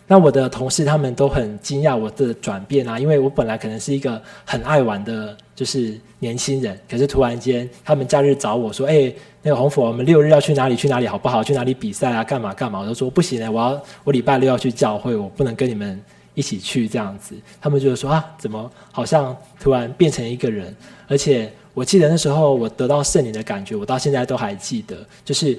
[0.05, 9.09] 那我的同事他们都很惊讶我的转变啊，因为我本来可能是一个很爱玩的，就是年轻人，可是突然间他们假日找我说：“哎，
[9.41, 10.75] 那个红福，我们六日要去哪里？
[10.75, 11.41] 去哪里好不好？
[11.41, 12.21] 去哪里比赛啊？
[12.21, 15.97] 干嘛干嘛？”我就说：“不行，我要我礼拜六要去教会，我不能跟你们
[16.33, 20.75] 一起去这样子。”他们就说：“啊，怎么好像突然变成一个人，
[21.07, 24.97] 而且。”我记得那时候我得到圣灵的感觉，我到现在都还记得。
[25.23, 25.57] 就是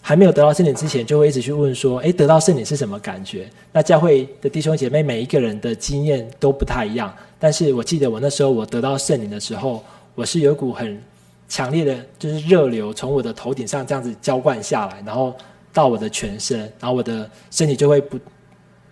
[0.00, 7.14] 还没有得到圣灵之前，就会一直去问说：“诶，得到圣灵是什么感觉？”那教会的弟兄姐妹每一个人的经验都不太一样。
[7.38, 9.84] 但是我记得我那时候我得到圣灵的时候，
[10.16, 11.00] 我是有股很
[11.48, 15.32] 强烈的，就是热流从我的头顶上这样子浇灌下来，然后
[15.72, 18.18] 到我的全身，然后我的身体就会不，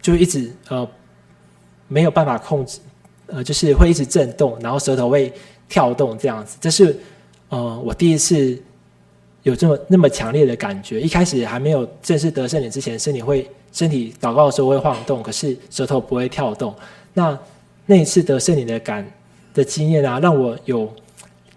[0.01, 0.89] 就一直呃
[1.91, 2.79] 没有办法控制，
[3.27, 5.31] 呃，就是会一直震动，然后舌头会。
[5.73, 6.99] 跳动这样子，这是
[7.49, 8.61] 呃我第一次
[9.45, 11.01] 有这么那么强烈的感觉。
[11.01, 16.75] 一开始还没有正式得圣灵之前，身体会身体祷告的时候会晃动，可是舌头不会跳动。
[17.15, 17.39] 那
[17.87, 19.09] 那一次得圣灵的感
[19.55, 20.93] 的经验啊，让我有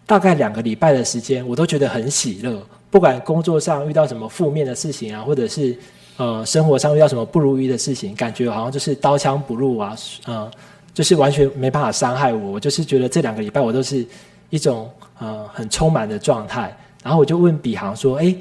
[0.06, 2.62] 大概两个礼拜的时间，我都觉得很喜乐。
[2.91, 5.76] 不管工作上遇到什么负面的事情啊，或者是
[6.17, 9.95] 呃生活上遇到什么不如意的事情，感觉好像就是刀枪不入啊，
[10.26, 10.52] 呃。
[10.93, 12.52] 就是完全没办法伤害我。
[12.52, 14.06] 我就是觉得这两个礼拜我都是
[14.52, 16.71] 一种呃很充满的状态。
[17.02, 18.36] 然后我就问比航说：“哎。”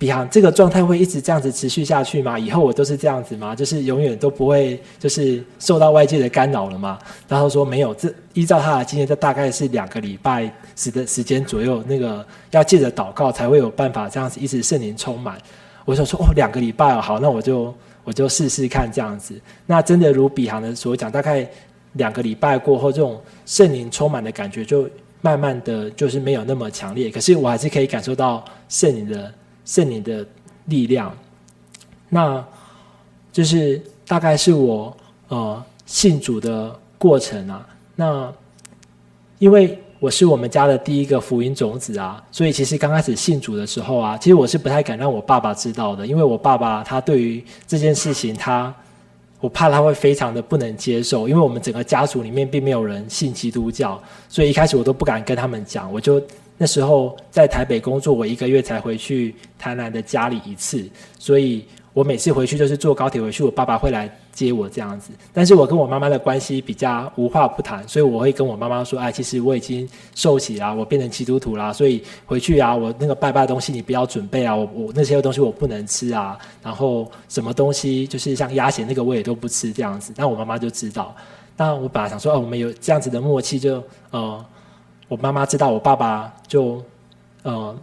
[0.00, 2.38] 比航，这个状态会一直这样子持续下去吗？
[2.38, 3.54] 以后我都是这样子吗？
[3.54, 6.98] 就是永远都不会就是受到外界的干扰了吗？
[7.28, 11.84] 然后说没有，这依照他的经验，这大概是两个礼拜时的时间左右。
[11.86, 15.36] 那个要借着祷告才会有办法这样子一直圣灵充满。
[15.90, 17.74] 我想说哦，两个礼拜哦，好，那我就
[18.04, 19.34] 我就试试看这样子。
[19.66, 21.44] 那真的如比行的所讲，大概
[21.94, 24.88] 两个礼拜过后，这种圣灵充满的感觉就
[25.20, 27.10] 慢慢的就是没有那么强烈。
[27.10, 29.32] 可是我还是可以感受到圣灵的。
[29.62, 30.26] 圣灵的
[30.64, 31.16] 力量，
[32.08, 32.44] 那
[33.30, 34.96] 就是大概是我
[35.28, 37.64] 呃信主的过程啊。
[37.94, 38.32] 那
[39.38, 48.74] 因为我是我们家的第一个福音种子啊，所以其实刚开始信主的时候啊，其实我是不太敢让我爸爸知道的，因为我爸爸他对于这件事情他，
[49.40, 56.20] 我怕他会非常的不能接受，因为我们整个家族里面并没有人信基督教，所以一开始我都不敢跟他们讲，我就。
[56.62, 60.86] 那时候在台北工作，我一个月才回去台南的家里一次，
[61.18, 65.12] 所以我每次回去就是坐高铁回去，我爸爸会来接我这样子。
[65.32, 81.14] 但是我跟我妈妈的关系比较无话不谈，所以我会跟我妈妈说：“哎，其实我已经受洗啦，我变成基督徒啦，所以回去啊，我那个拜拜的东西你不要准备啊，我我那些东西我不能吃啊，然后什么东西就是像鸭血那个我也都不吃这样子。”那我妈妈就知道。
[81.56, 84.44] 那我本来想说：“哦，我们有这样子的默契就，就呃。”
[85.10, 86.80] 我妈妈知道，我爸爸就，
[87.42, 87.76] 呃，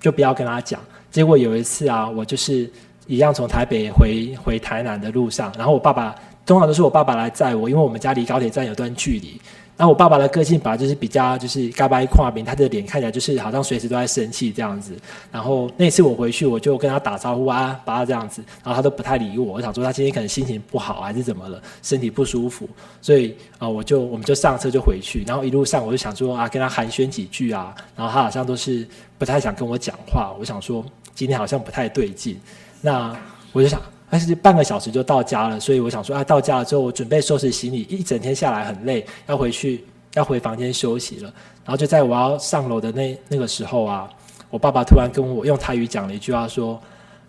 [0.00, 0.80] 就不要跟他讲。
[1.10, 2.72] 结果有一次啊，我就是
[3.10, 6.14] 一样从台北回回台南的路上，然后我爸爸
[6.46, 9.40] 通常都是我爸爸来载我，因为我们家离高铁站有段距离。
[9.76, 14.94] 然后我爸爸的个性本来就是比较就是嘎巴一跨饼，他的脸看起来就是好像随时都在生气这样子。
[15.32, 19.54] 然后那次我回去，我就跟他打招呼啊，把他这样子，然后他都不太理我。
[19.54, 22.68] 我想说他今天可能心情不好还是怎么了，身体不舒服，
[23.02, 25.24] 所以啊、我就我们就上车就回去。
[25.26, 28.86] 然后一路上我就想说啊，跟他寒暄几句啊，然后他好像都是
[29.18, 30.32] 不太想跟我讲话。
[30.38, 32.38] 我想说今天好像不太对劲，
[32.80, 33.16] 那
[33.52, 33.80] 我就想。
[34.12, 41.32] 但是半个小时就到家了，所以我想说啊，到家了之后，我准备收拾行李，一整天下来很累，要回去，要回房间休息了。
[41.64, 44.10] 然后就在我要上楼的那那个时候啊，
[44.50, 46.76] 我爸爸突然跟我用台语讲了一句话，说：“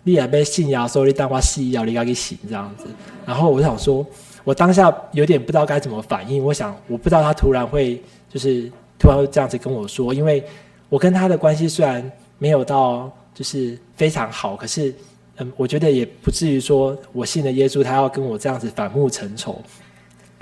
[0.02, 2.86] 你也被信呀，所以当我死要你赶紧醒这样子。”
[3.24, 4.04] 然后我想说，
[4.42, 6.42] 我当下有点不知道该怎么反应。
[6.42, 10.44] 我想，我不知道他突然会就是突然会这样子跟我说，因为
[10.88, 14.92] 我跟他的关系虽然没有到就是非常好，可是。
[15.38, 19.58] 嗯，我觉得也不至于说我信了耶稣，他要跟我这样子反目成仇，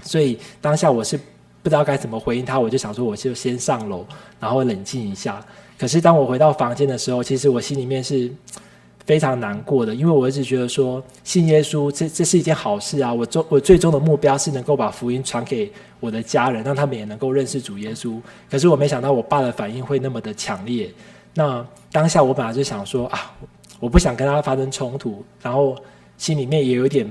[0.02, 1.16] 所以当下我是
[1.62, 4.04] 不知道该怎么回应他，我就想说我就先上楼，
[4.40, 5.40] 然后冷静一下。
[5.78, 8.28] 可是当我回到房间的时候，其实我心里面是
[9.06, 18.20] 非常难过的，因为我一直觉得说信耶稣这这是一件好事啊，我终我最终的目标是能够把福音传给我的家人，让他们也能够认识主耶稣。
[18.50, 20.92] 可是我没想到我爸的反应会那么的强烈。
[21.34, 23.32] 那当下我本来就想说啊。
[23.80, 25.74] 我不想跟他发生冲突，然后
[26.16, 27.10] 心里面也有点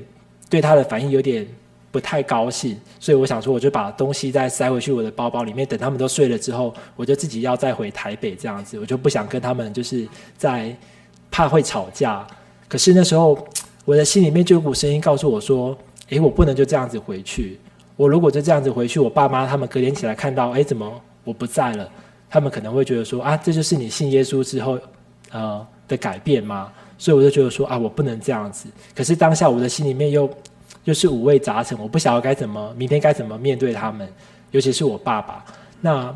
[0.49, 1.45] 对他的反应有点
[1.91, 10.75] 不太高兴，所以我想说，我就把东西再塞回去我的包包里面，等他们都睡了之后，我就自己要再回台北这样子，我就不想跟他们就是在
[11.31, 12.25] 怕会吵架。
[12.67, 13.35] 可是那时候
[13.83, 15.75] 我的心里面就有股声音告诉我说
[16.09, 17.59] ：“诶，我不能就这样子回去。
[17.95, 21.89] 我如果就这样子回去，我爸妈他们隔天起来看到，诶，怎么 我不在了？
[22.29, 24.77] 他们可能会觉得说啊，这就是你信耶稣之后，
[25.31, 26.71] 呃。”的改变吗？
[26.97, 28.69] 所以我就觉得说啊，我不能这样子。
[28.95, 30.29] 可是当下我的心里面又
[30.83, 34.07] 又是五味杂陈，我不晓得该怎么明天该怎么面对他们，
[34.51, 35.43] 尤其是我爸爸。
[35.81, 36.13] 那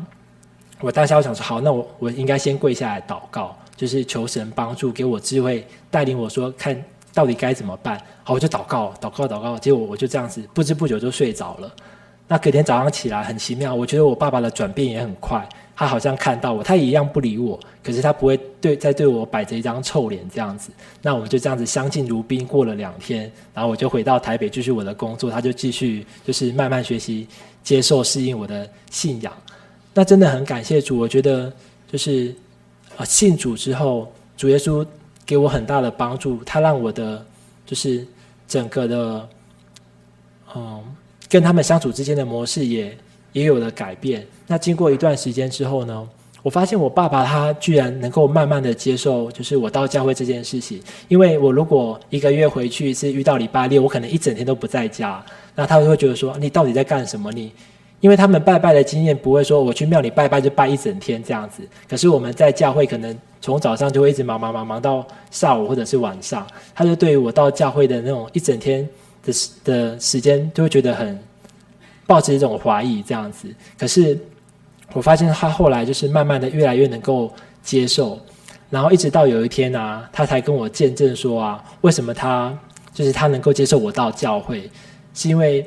[0.80, 6.82] 我当下我想说，好，那我我应该先跪下来祷告，就是求神帮助，给我智慧，带领我说看
[7.14, 8.00] 到底该怎么办。
[8.22, 11.70] 好，我就祷告，祷告，祷告，结果我就这样子不知不觉就睡着了。
[12.28, 15.46] 那隔天早上起来很奇妙，我觉得我爸爸的转变也很快。
[15.76, 20.70] 他好像看到我，他也一样不理我，可是他不会对再对我摆着一张臭脸这样子。
[21.02, 27.26] 那我们就这样子相敬如宾过了两天，然后我就回到台北继续我的工作，他就继续就是慢慢学习、
[27.62, 29.32] 接受、适应我的信仰。
[29.92, 31.52] 那真的很感谢主，我觉得
[31.90, 32.32] 就是
[32.96, 34.86] 啊信主之后，主耶稣
[35.26, 37.26] 给我很大的帮助，他让我的
[37.66, 38.06] 就是
[38.46, 39.28] 整个的
[40.54, 40.84] 嗯
[41.28, 42.96] 跟他们相处之间的模式也。
[43.34, 44.26] 也有了改变。
[44.46, 46.08] 那经过一段时间之后呢，
[46.42, 50.80] 我发现我爸爸他居然能够慢慢的接受，就是我到教会这件事情。
[51.08, 55.24] 因为我如果一个月回去是遇到礼拜六，我可能一整天都不在家，
[55.54, 57.32] 那他会觉得说，你到底在干什么？
[57.32, 57.50] 你，
[58.00, 61.62] 因为他们拜拜的经验不会说我去庙里拜拜就拜一整天这样子。
[61.88, 68.86] 可是我们在教会可能从早上就会一直忙忙忙忙到下午或者是晚上，他就对于我到教会的那种一整天
[69.24, 69.32] 的
[69.64, 71.18] 的时间就会觉得很。
[72.06, 73.48] 抱着一种怀疑这样子。
[73.78, 74.18] 可是
[74.92, 77.32] 我发现他后来就是慢慢的越来越能够
[77.62, 78.18] 接受，
[78.70, 82.56] 然后一直到有一天啊，他才跟我见证说啊，为什么他
[82.92, 84.70] 就是他能够接受我到教会，
[85.14, 85.66] 是因为。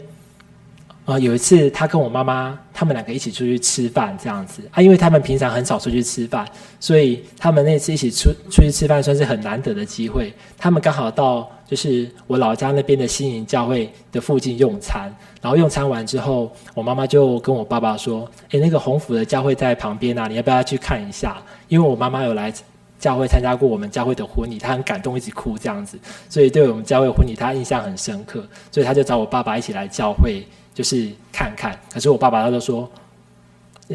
[1.08, 6.46] 啊、有一次他跟我妈妈他们两个一起出去吃饭，这样子啊，因为他们平常很少出去吃饭，
[6.82, 10.34] 所以他们那次一起出出去吃饭算是很难得的机会。
[10.58, 15.04] 他们刚好到就是我老家那边的新营教会的附近用餐，
[15.42, 21.38] 然后用餐完之后，我妈妈就跟我爸爸说：“诶，那个鸿福的教会在旁边啊，你要不要去看一下？”
[21.70, 22.54] 因为我妈妈有来
[23.00, 25.98] 教会参加过我们教会的婚礼，她很感动，一直哭这样子，
[26.28, 30.44] 所以对我们教会婚礼她印象很深刻，所以她就找我爸爸一起来教会。
[30.78, 32.88] 就是看看，可是我爸爸他就说：“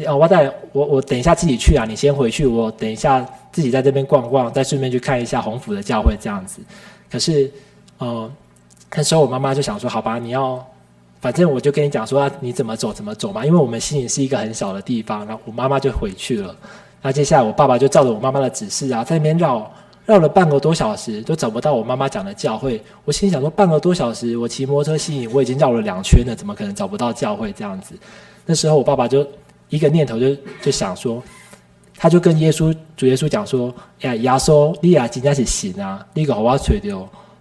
[0.05, 6.59] 哦，我带我我等一下自己去啊，你先回去，我等一下自己在这边逛逛，再顺便去看一下鸿福的教会这样子。”
[7.09, 7.49] 可是，
[7.99, 8.29] 呃，
[8.93, 10.61] 那时候我妈妈就想说：“好吧，你要，
[11.21, 16.53] 反正我就跟你讲说，啊你怎么走怎么走嘛。”因为我们新营是一个很小的地方，然后我妈妈就回去了。
[17.01, 19.71] 那接下来我爸爸就照着我妈妈的指示啊，在那边绕。
[20.05, 27.95] 绕了半个多小时都找不到我妈妈讲的教会，我心想说半个多小时，我骑摩托车吸引我已经绕了两圈了，怎么可能找不到教会这样子？
[28.45, 29.25] 那时候我爸爸就
[29.69, 31.23] 一个念头就就想说，
[31.95, 36.93] 他就跟耶稣主耶稣讲说：“呀，耶稣，你啊今天是行啊，你个好我吹的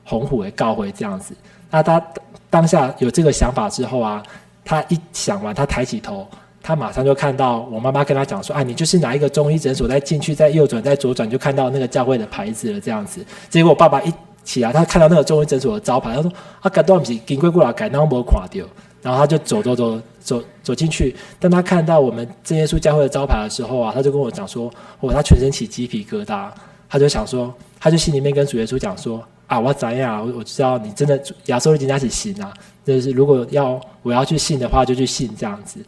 [0.04, 1.34] 鸿福的教会这样子。”
[1.68, 2.00] 那他
[2.48, 4.22] 当下有这个想法之后啊，
[4.64, 6.28] 他一想完，他抬起头。
[6.62, 13.24] 他马上就看到我妈妈跟他讲说：“啊，你就是哪一个中医诊所，再进去，再右转，再左转，就看到那个教会的牌子了。”这样子。
[13.50, 14.12] 结果我爸爸一
[14.44, 18.64] 起来，他看到那个中医诊所的招牌，他说：“啊，改东西，经过过来改，那没垮掉。”
[19.02, 21.16] 然后他就走走走走走进去。
[21.40, 26.48] 当他看到我们真耶稣教会的招牌的时候啊，他就跟我讲说：“哦，他全身起鸡皮疙瘩。”
[26.88, 30.24] 他就想说，他就心里面跟主耶稣讲说：“啊，我要怎样？
[30.24, 32.52] 我我知道你真的亚洲人家是信啊，
[32.84, 35.80] 就是如果要我要去信的话，就去信这样子。”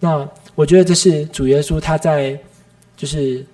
[0.00, 2.38] 那我觉得这是主耶稣他在，
[2.96, 3.44] 就是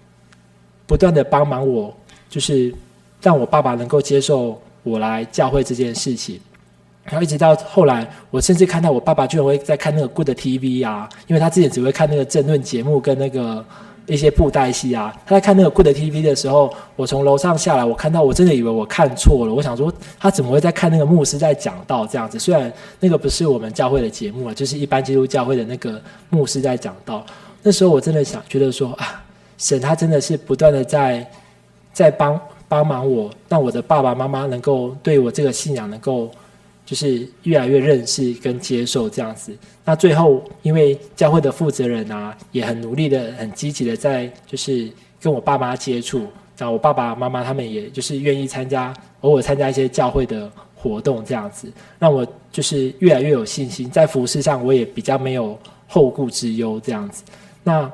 [0.86, 1.94] 不断的帮忙我，
[2.28, 2.74] 就是
[3.20, 6.40] 让我爸爸能够接受我来教会这件事情，
[7.04, 13.64] 然后一直到后来，我甚至看到我爸爸居然会在看那个 Good TV 啊，因为他之前只会看那个政论节目跟那个。
[14.06, 19.54] 一些布袋戏啊，他在看那个 Good TV 的时候，我从楼上下来，我看到我真的以为我看错了。
[19.54, 22.38] 我想说，他怎么会在看那个牧师在讲道这样子？
[22.38, 26.00] 虽然那个不是我们教会的节目啊，就是一般基督教会的那个
[26.30, 27.24] 牧师在讲道。
[27.62, 29.22] 那时候我真的想觉得说啊，
[29.56, 31.24] 神他真的是不断的在
[31.92, 36.30] 在帮帮忙我，让我的爸爸妈妈能够对我这个信仰能够。
[36.84, 46.26] 就是越来越认识跟接受这样子，那最后因为教会的负责人啊，也很努力的、很积极的在就是跟我爸妈接触，
[46.58, 55.56] 然后我爸爸妈妈他们也就是愿意参加，偶尔参加一些教会的活动这样子，让我就是越来越有信心，在服事上我也比较没有
[55.86, 57.22] 后顾之忧这样子。
[57.62, 57.90] 那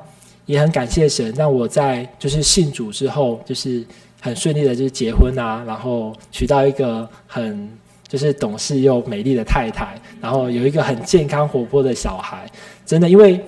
[0.47, 3.85] 也很感谢神，让我在就是信主之后，就是
[4.19, 7.69] 很顺利的就是结婚啊，然后娶到一个很。
[8.09, 12.49] 就是懂事又美丽的太太，然后有一个很健康活泼的小孩，
[12.83, 13.39] 真的，因为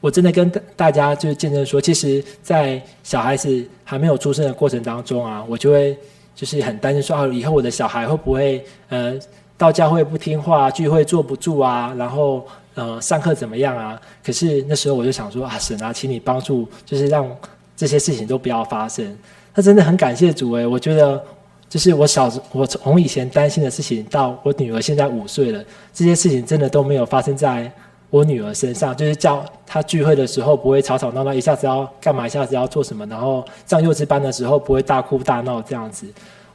[0.00, 5.98] 我真的跟大家就是见证说，其实，在小孩子还没有出生的过程当中啊，我就会
[6.36, 9.18] 就是很担心说啊，以后我的小孩会不会呃
[9.56, 14.00] 到教会不听话，聚会坐不住啊，然后呃上课怎么样啊？
[14.24, 17.28] 可是那时候我就想说啊，神啊，请你帮助，就是让
[17.76, 19.18] 这些事情都不要发生。
[19.52, 21.20] 那真的很感谢主诶、我觉得。
[21.68, 25.62] 就是我小时，我从以前担心的事情，到我女儿现在五岁了，
[25.92, 27.70] 这些事情真的都没有发生在
[28.08, 28.96] 我女儿身上。
[28.96, 36.06] 就是叫她聚会的时候不会吵吵闹闹，一下子要干嘛，一下子要做什么，然后上幼稚班的时候不会大哭大闹这样子。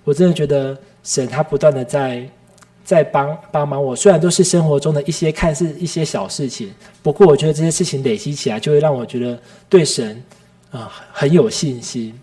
[0.03, 2.27] 我真的觉得神他不断的在
[2.83, 9.39] 在帮帮忙我，虽然都是生活中的一些看似一些小事情，不过我觉得这些事情累积起来，就会让我觉得
[9.69, 10.23] 对神
[10.71, 12.19] 啊、很有信心。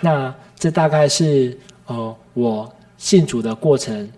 [0.00, 1.56] 那这大概是。
[1.86, 4.08] 呃，我信主的过程，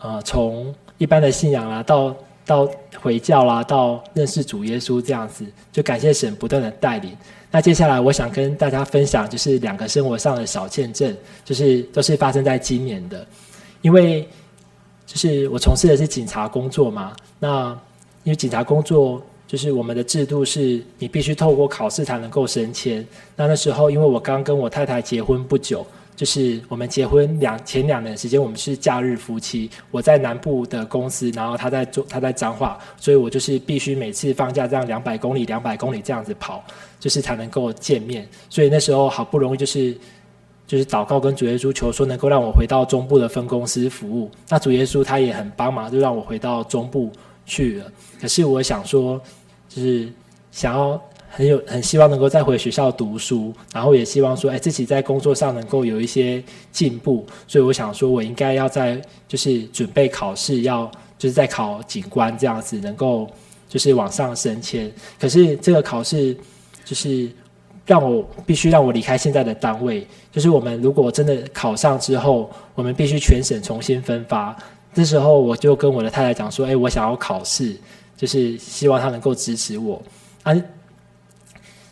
[0.00, 2.14] 呃，从一般的信仰啦，到
[2.46, 2.68] 到
[3.00, 7.16] 回教啦，到认识主耶稣这样子，就感谢神不断的带领。
[7.50, 13.26] 那接下来我想跟大家分享，就是两个生活上的小见证，就是都是发生在今年的。
[13.80, 14.28] 因为
[15.06, 17.70] 就是我从事的是警察工作嘛，那
[18.22, 23.06] 因为警察工作就是我们的制度是你必须透过考试才能够升迁。
[23.34, 25.86] 那那时候因为我刚跟我太太结婚不久。
[26.18, 29.70] 就是我们结婚两前两年时间，我们是假日夫妻。
[29.92, 36.64] 我在南部的公司，然后他在做他在彰化，所以我就是必须每次放假这样两百公里两百公里这样子跑，
[36.98, 38.28] 就是才能够见面。
[38.50, 39.96] 所以那时候好不容易就是
[40.66, 44.28] 就是祷告跟主耶稣求说，能够让我回到中部的分公司服务。
[44.48, 47.12] 那主耶稣他也很帮忙，就让我回到中部
[47.46, 47.92] 去了。
[48.20, 49.20] 可是我想说，
[49.68, 50.12] 就是
[50.50, 51.00] 想要
[51.38, 57.24] 很有很希望能够再回学校读书，然后也希望说，哎，自己在工作上能够有一些进步。
[57.46, 63.30] 所以我想说，我应该要在就是准备考试，要就是在考警官这样子，能够
[63.68, 64.92] 就是往上升迁。
[65.16, 66.36] 可是这个考试
[66.84, 67.30] 就是。
[67.86, 74.54] 让我必须让我离开现在的单位，就是我们如果真的考上之后，我们必须全省重新分发。
[74.92, 77.74] 这时候我就跟我的太太讲说：“哎，我想要考试，
[78.14, 80.02] 就是希望他能够支持我。”
[80.44, 80.54] 啊，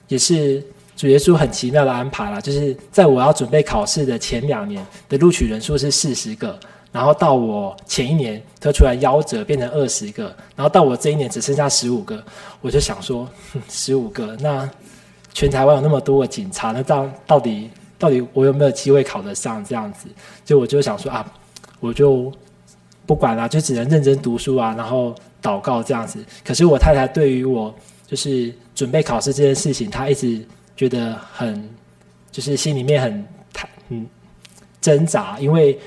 [0.09, 0.63] 也是
[0.97, 6.59] 主耶稣很奇妙的安排啦，就是在我要准备考试的前两年的录取人数是四十个，
[6.93, 12.23] 然后到我前一年他突然夭折变成二十个，然后到我这一年只剩下十五个，
[12.61, 13.29] 我就想说，
[13.69, 14.69] 十五个那。
[15.39, 19.63] 全台湾有那么多个警察，那到到底到底我有没有机会考得上？
[19.63, 20.09] 这样子，
[20.47, 21.31] 就我就想说啊，
[21.79, 22.33] 我就
[23.05, 26.25] 不管了，就只能认真读书啊，然后祷告这样子。
[26.43, 27.75] 可是我太太对于我
[28.07, 30.41] 就是准备考试这件事情，他一直
[30.77, 31.69] 觉得很
[32.31, 33.27] 就是心里面很
[33.89, 34.07] 嗯
[34.81, 35.79] 挣扎，因为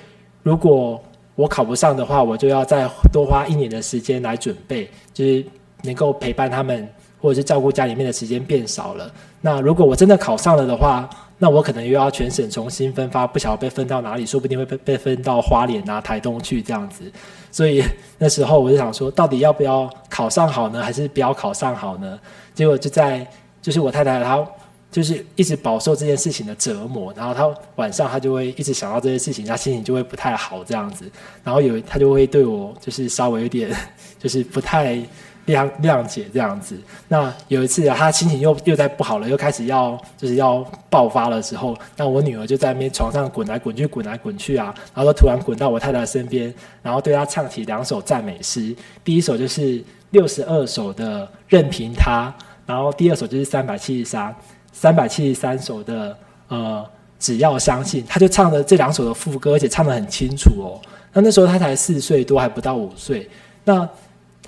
[0.43, 1.01] 如果
[1.35, 5.45] 我考不上的话，我就要再多花一年的时间来准备，就是
[5.83, 6.87] 能够陪伴他们。
[7.21, 9.13] 或者是照顾家里面的时间变少了。
[9.41, 11.09] 那如果我真的考上了的话，
[11.41, 17.09] 那我可能又要全省重新分发，不晓得被分到哪里，说不定会被被分到花莲啊、台东去这样子。
[17.49, 17.81] 所以
[18.19, 22.19] 那时候我就想说，到底要不要考上好呢，还是不要考上好呢？
[22.53, 23.25] 结果就在
[23.61, 24.45] 就是我太太她
[24.91, 31.09] 就是一直饱受这件事情的折磨，然后她晚上她就会一直想到这件事情，她心情就会不太好这样子。
[31.41, 33.73] 然后有她就会对我就是稍微有点
[34.19, 35.01] 就是不太。
[35.49, 36.77] 谅谅解这样子，
[37.07, 52.31] 那有一次啊，他心情又又在不好了，又开始要就是要爆发的时候，那我女儿就在那边床上滚来滚去，滚来滚去啊，然后突然滚到我太太身边，然后对她唱起两首赞美诗，第一首就是六十二首的任凭他，
[52.67, 54.35] 然后第二首就是三百七十三，
[54.71, 56.15] 三百七十三首的
[56.49, 56.85] 呃
[57.17, 60.79] 只要相信，他就唱了这两首的副歌，而且唱得很清楚哦。
[61.11, 63.27] 那那时候他才四岁多，还不到五岁，
[63.63, 63.89] 那。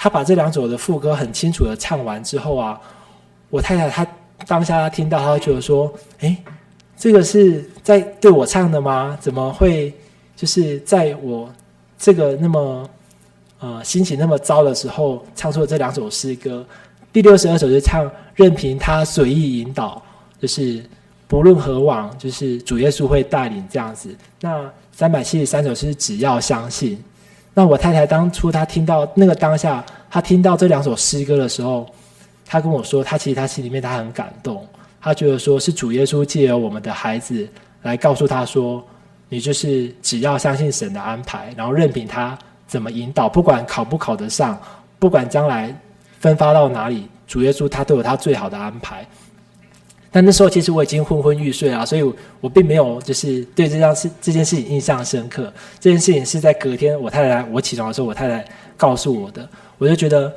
[0.04, 2.82] 他把这两首的副歌很清楚的唱完之后啊，
[3.52, 4.08] 我太太她
[4.48, 6.36] 当下听到，她觉得说：“诶，
[6.98, 9.16] 这个是在对我唱的吗？
[9.22, 9.94] 怎么会
[10.36, 11.48] 就是在我
[12.00, 12.90] 这个那么
[13.60, 16.66] 呃心情那么糟的时候，唱出了这两首诗歌？
[17.14, 20.02] 第六十二首就唱任凭他随意引导，
[20.40, 20.84] 就是
[21.28, 24.10] 不论何往，就是主耶稣会带领这样子。
[24.40, 27.00] 那三百七十三首是只要相信。”
[27.54, 31.86] 那我太太当初她听到那个当下，她听到这两首诗歌的时候，
[32.46, 34.66] 她跟我说，她其实她心里面她很感动，
[35.02, 37.48] 她觉得说是主耶稣借由我们的孩子
[37.82, 38.82] 来告诉她说，
[39.28, 42.38] 你就是只要相信神的安排，然后任凭他
[42.68, 44.58] 怎么引导，不管考不考得上，
[45.00, 45.74] 不管将来
[46.20, 49.06] 分发到哪里，主耶稣他都有他最好的安排。
[50.14, 52.04] 但那时候其实我已经昏昏欲睡了，所以
[52.42, 55.52] 我，并没有就是对这件事这件事情印象深刻。
[55.80, 58.46] 这件事情是在隔天我太太我起床的时候，我太太
[58.76, 59.48] 告诉我的。
[59.78, 60.34] 我就觉得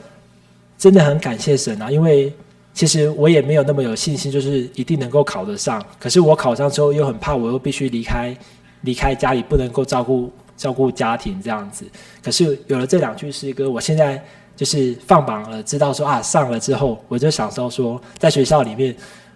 [0.78, 2.32] 真的很感谢神啊，因为
[2.72, 5.84] 其实我也没有那么有信心，就是一定能够考得上。
[5.98, 8.36] 可是我考上之后，又很怕我又必须离开
[8.82, 11.84] 离开家里，不能够照顾照顾家庭这样子。
[12.22, 18.94] 可是有了这两句诗歌，我现在就是放榜了，知道说啊上了之后，我就想说说在学校里面。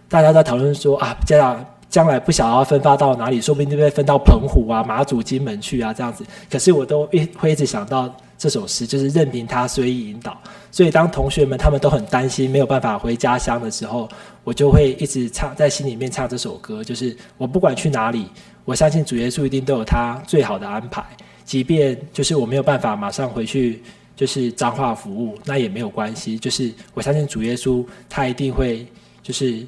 [0.09, 6.25] 大家在讨论说啊，家长将来不想要分发到哪里，说不定就被分到澎湖啊、马祖、金门去啊这样子。
[6.51, 10.37] 可是我都一会一直想到这首诗，就是任凭他随意引导。
[10.71, 14.09] 所以当同学们他们都很担心没有办法回家乡的时候，
[14.45, 18.27] 我就会一直唱在心里面唱这首歌，就是我不管去哪里，
[18.65, 21.05] 我相信主耶稣一定都有他最好的安排。
[21.45, 23.83] 即便就是我没有办法马上回去，
[24.15, 26.39] 就是彰化服务，那也没有关系。
[26.39, 28.87] 就是我相信主耶稣他一定会
[29.23, 29.67] 就是。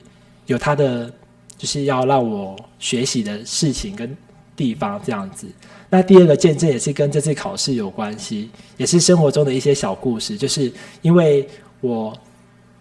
[0.51, 1.09] 有他的
[1.57, 4.17] 就是要让我学习的事情跟
[4.57, 5.47] 地方这样子。
[5.89, 10.37] 那第二个见证也是跟这次考试有关系，也是生活中的一些小故事。
[10.37, 10.73] 就是
[11.03, 11.49] 因为
[11.81, 12.13] 我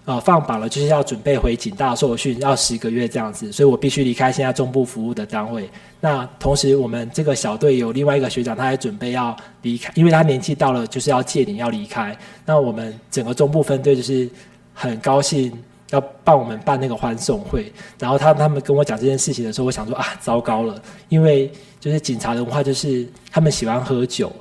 [0.05, 5.69] 呃放榜了，就是要准备回警大受训，要十个月这样子，所以我必须离开现在中部服务的单位。
[6.01, 12.17] 那同时我们这个小队有另外一个学长，他还准备要离开，因为他年纪到了，就是要借领要离开。
[12.47, 14.27] 那我们整个中部分队就是
[14.73, 15.51] 很高兴。
[15.91, 24.31] 要帮我们办那个欢送会，然后他他们跟我讲这件事情的时候，我想说啊，糟糕了，因为就是警察的文化就是他们喜欢喝酒，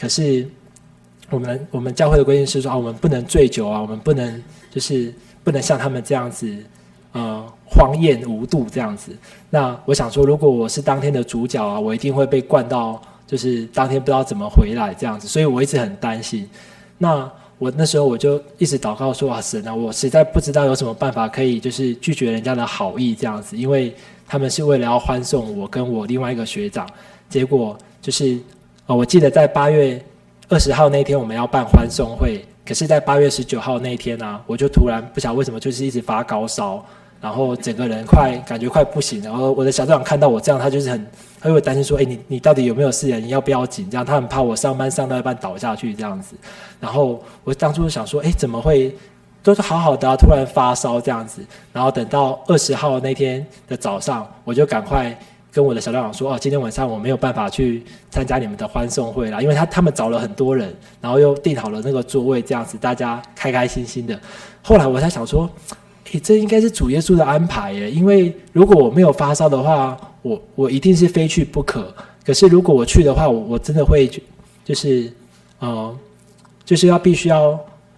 [0.00, 0.48] 可是
[1.30, 6.56] 我们我们教会的规定是说啊，我们不能醉酒啊，我们不能就是不能像他们这样子
[7.12, 9.12] 呃荒宴无度这样子。
[9.50, 16.48] 那我想说，如果我是当天的主角啊，我一定会被灌到就是当天不知道怎么回来这样子，所以我一直很担心。
[16.96, 23.94] 那我那时候我就一直祷告说啊，神啊，我实在不知道有什么办法可以就是拒绝人家的好意这样子，因为
[24.26, 26.88] 他们是为了要欢送我跟我另外一个学长，
[27.28, 28.38] 结果就是
[28.86, 30.02] 呃，我记得在八月
[30.48, 36.84] 二十号那天我们要办欢送会，可是在八月十九号那天呢、我就突然不晓得为什么就是一直发高烧。
[37.20, 41.06] 然后整个人快感觉快不行，然后我的小队长看到我这样，他就是很，
[41.44, 43.18] 他会担心说，哎，你你到底有没有事啊？
[43.18, 44.02] 你要不要紧张？
[44.02, 46.34] 他很怕我上班上到一半倒下去这样子。
[46.80, 48.96] 然后我当初想说，哎，怎么会
[49.42, 51.44] 都是好好的啊，突然发烧这样子。
[51.70, 55.14] 然后等到二十号那天的早上，我就赶快
[55.52, 64.18] 跟我的小队长说，哦，今天晚上我没有办法去参加你们的欢送会了，因为他他们找了很多人，然后又订好了那个座位这样子，大家开开心心的。
[64.62, 65.46] 后来我才想说。
[66.12, 71.94] 诶这应该是主耶稣的安排耶，因为如果我没有发烧的话，我我一定是非去不可。
[72.24, 74.10] 可是如果我去的话，我我真的会
[74.64, 75.12] 就是，
[75.60, 75.96] 呃，
[76.64, 77.56] 就是要必须要。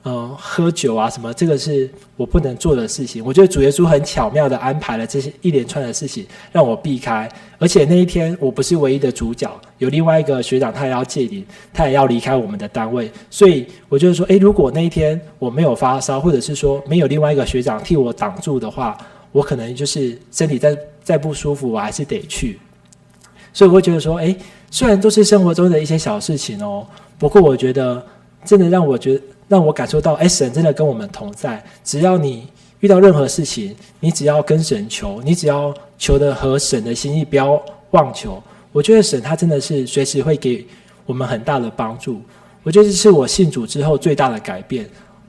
[0.08, 3.24] 嗯，喝酒啊什么，这个是我不能做的事情。
[3.24, 7.28] 我觉得主耶稣很巧妙地安排了这些一连串的事情，让我避开。
[7.58, 13.10] 而且那一天我不是唯一的主角，有另外一个学长，他也要戒灵，他也要离开我们的单位。
[13.28, 18.96] 所以我就是说，诶，如果那一天我没有发烧，或者是说没有另外一个学长替我挡住的话，
[19.32, 22.58] 我可能就是身体再再不舒服，我还是得去。
[23.52, 24.36] 所以我会觉得说，诶，
[24.70, 26.86] 虽然都是生活中的一些小事情哦，
[27.18, 28.04] 不过我觉得
[28.44, 29.20] 真的让我觉得。
[29.48, 31.64] 让我感受到，哎，神真的跟我们同在。
[31.84, 32.48] 只要你
[32.80, 38.42] 遇到任何事情，你只要跟神求，你只要求的和神的心意，不要妄求。
[38.72, 40.66] 我觉得神他真的是随时会给
[41.04, 42.20] 我们很大的帮助。
[42.64, 44.84] 我觉得这是我信主之后最大的改变。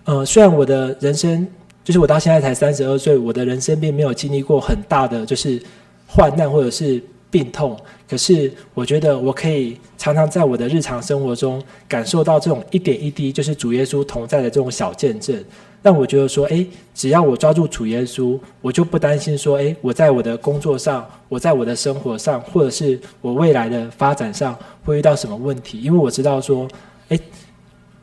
[0.06, 1.48] 呃，虽然我的人生
[1.88, 5.58] 就是我到现在才三十二岁，我的人生并没有经历过很大的就是
[6.06, 7.02] 患难或者是。
[7.30, 7.78] 病痛，
[8.10, 15.36] 可是我觉得我可以常常在我的日常生活中感受到这种一点一滴，就是主耶稣同在的这种小见证，
[15.82, 16.66] 让我觉得说，诶，
[16.96, 26.66] 只要我抓住主耶稣，我就不担心说，诶，我在我的工作上，我在我的生活上，或者是我未来的发展上会遇到什么问题，因为我知道说，
[27.10, 27.20] 诶，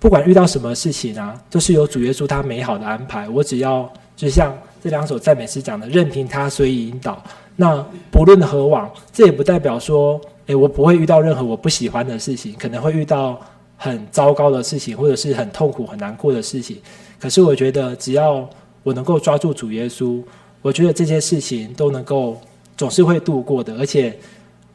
[0.04, 7.24] 不管遇到什么事情啊，都是有主耶稣他美好的安排，我只要就像这两首赞美诗讲的，任凭他随意引导。
[7.56, 13.40] 那不论何往，这也不代表说，诶，我不会遇到任何我不喜欢的事情，可能会遇到
[13.78, 16.76] 很糟糕的事情，或者是很痛苦、很难过的事情。
[17.18, 18.46] 可是我觉得，只要
[18.82, 20.22] 我能够抓住主耶稣，
[20.60, 22.38] 我觉得这些事情都能够
[22.76, 23.74] 总是会度过的。
[23.78, 24.14] 而且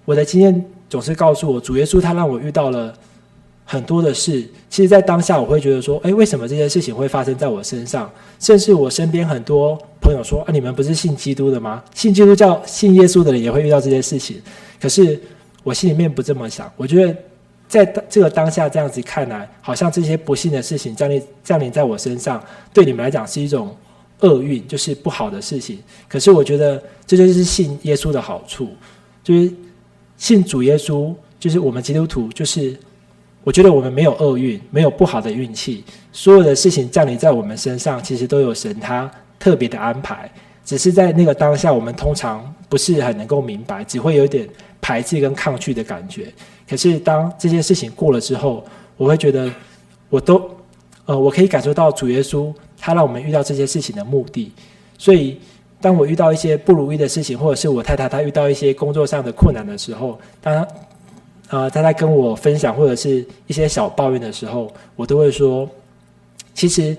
[0.06, 2.92] 我的经验总是告诉我，主耶稣他让我遇到了
[3.72, 4.44] 很多的事。
[4.68, 8.12] 其实，在当下我会觉得说，诶，为什么这些事情会发生在我身上？
[8.40, 9.80] 甚至我身边很多。
[10.02, 11.84] 朋友说：“啊，你们不是信基督的吗？
[11.94, 14.42] 信基督教、信耶稣的人也会遇到这些事情。
[14.82, 15.20] 可是
[15.62, 16.72] 我心里面不这么想。
[16.78, 17.16] 我觉得
[17.68, 22.42] 在这个当下这样子看来，好像这些不幸的事情降临降临在我身上，
[22.74, 23.76] 对你们来讲是一种
[24.22, 25.78] 厄运，就是不好的事情。
[26.08, 28.70] 可是我觉得这就是信耶稣的好处，
[29.22, 29.52] 就是
[30.18, 32.76] 信主耶稣，就是我们基督徒，就是
[33.44, 35.84] 我觉得我们没有厄运，没有不好的运气。
[36.12, 39.10] 所有的事情降临在我们身上，其实都有神他。”
[39.40, 40.30] 特别的安排，
[40.66, 44.46] 只是在那个当下，我们通常不是很能够明白，只会有点
[44.82, 46.28] 排斥跟抗拒的感觉。
[46.70, 48.62] 可是当这件事情过了之后，
[48.98, 49.50] 我会觉得，
[50.10, 50.52] 我都，
[51.06, 54.52] 呃，我可以感受到主耶稣他让我们遇到这些事情的目的。
[54.98, 55.40] 所以，
[55.80, 60.68] 当我遇到一些不如意的事情，或者是我太太她遇到一些工作上的困难的时候，当，
[61.50, 65.70] 呃，他在跟我分享或者是一些小抱怨的时候，我都会说，
[66.54, 66.96] 其实，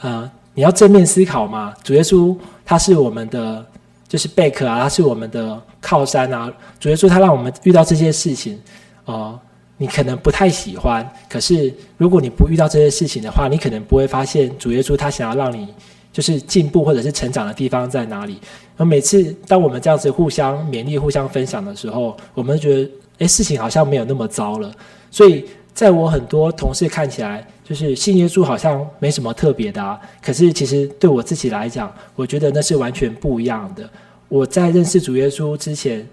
[0.00, 0.30] 呃。
[0.54, 1.72] 你要正面思考嘛？
[1.82, 3.64] 主耶稣他是我们的，
[4.06, 6.52] 就是贝壳啊，他是我们的靠山啊。
[6.78, 8.60] 主耶稣他让我们遇到这些事情，
[9.06, 9.40] 呃，
[9.78, 11.10] 你可能不太喜欢。
[11.26, 15.66] 可是如果你不遇到这些事情的话，你可能不会发现主耶稣他想要让你
[16.12, 18.38] 就是进步或者是成长的地方在哪里。
[18.76, 22.90] 而每次当我们这样子互相勉励、互相分享的时候，我们觉得，
[23.22, 24.72] 诶，事情好像没有那么糟了。
[25.10, 27.46] 所以在我很多同事看起来。
[27.64, 33.88] 就是信耶稣好像没什么特别的啊，可是其实对我自己来讲，我觉得那是完全不一样的。
[34.28, 36.06] 我在认识主耶稣之前，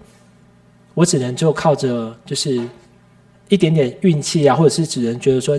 [0.94, 2.66] 我只能就靠着就是
[3.48, 5.58] 一点点运气啊，或者是只能觉得说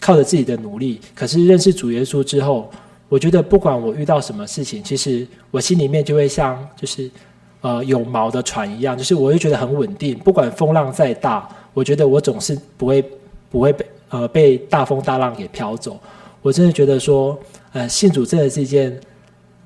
[0.00, 1.00] 靠着自己的努力。
[1.14, 2.70] 可是认识主耶稣之后，
[3.08, 7.08] 我觉得不管我遇到什么事情，其实我心里面就会像就是
[7.60, 10.18] 呃有锚的船一样，就是我会觉得很稳定。
[10.18, 13.04] 不管风浪再大，我觉得我总是不会
[13.50, 13.86] 不会被。
[14.10, 16.00] 呃，被大风大浪给飘走，
[16.40, 17.38] 我真的觉得说，
[17.74, 18.98] 呃，信主真的是一件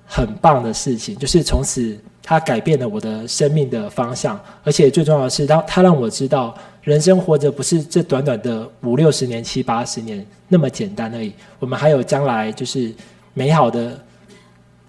[0.04, 1.16] 很棒的事情。
[1.16, 12.92] 就是从此，他改变了我的生命的方向，而且最重要的是，当他让我知道，人生活着不是这短短的五六十年、七八十年那么简单而已，我们还有将来就是
[13.34, 13.96] 美好的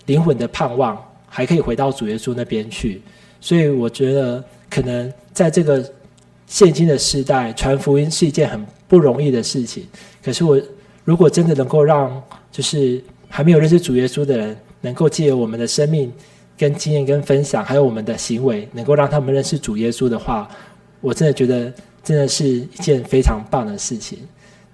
[0.07, 0.99] 灵魂的盼望，
[1.35, 3.01] 还可以回到主耶稣那边去。
[3.41, 5.83] 所以我觉得，可能在这个
[6.45, 9.87] 现今的时代，传福音是一件很不容易的事情。
[10.23, 10.61] 可是我
[11.03, 12.21] 如果真的能够让，
[12.51, 16.13] 就是还没有认识主耶稣的人，能够借由我们的生命、
[16.55, 20.47] 跟经验、跟分享，还有我们的行为，能够让他们认识主耶稣的话，
[21.01, 21.73] 我真的觉得
[22.03, 24.19] 真的是一件非常棒的事情。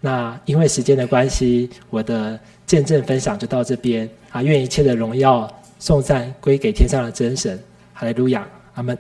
[0.01, 4.43] 那因为时间的关系，我的见证分享就到这边啊！
[4.43, 5.49] 愿一切的荣耀
[5.80, 7.57] 颂赞归给天上的真神，
[7.93, 8.97] 哈利路亚，阿门。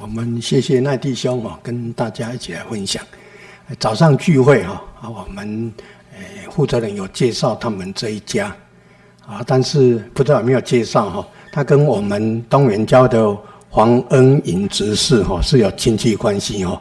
[0.00, 3.04] 我们谢谢赖弟兄哈，跟大家一起来分享。
[3.80, 5.72] 早上聚会哈啊，我们
[6.14, 8.54] 诶负责人有介绍他们这一家
[9.26, 13.36] 啊，但是不知道有没有介绍哈，他跟我们东元教的
[13.70, 16.80] 黄恩颖执事哈是有亲戚关系哈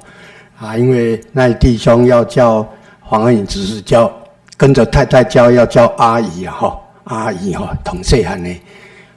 [0.59, 2.67] 啊，因为那弟兄要叫
[2.99, 4.11] 黄恩颖执事叫
[4.57, 8.49] 跟着太太叫要叫阿姨啊哈，阿姨哈同岁汉呢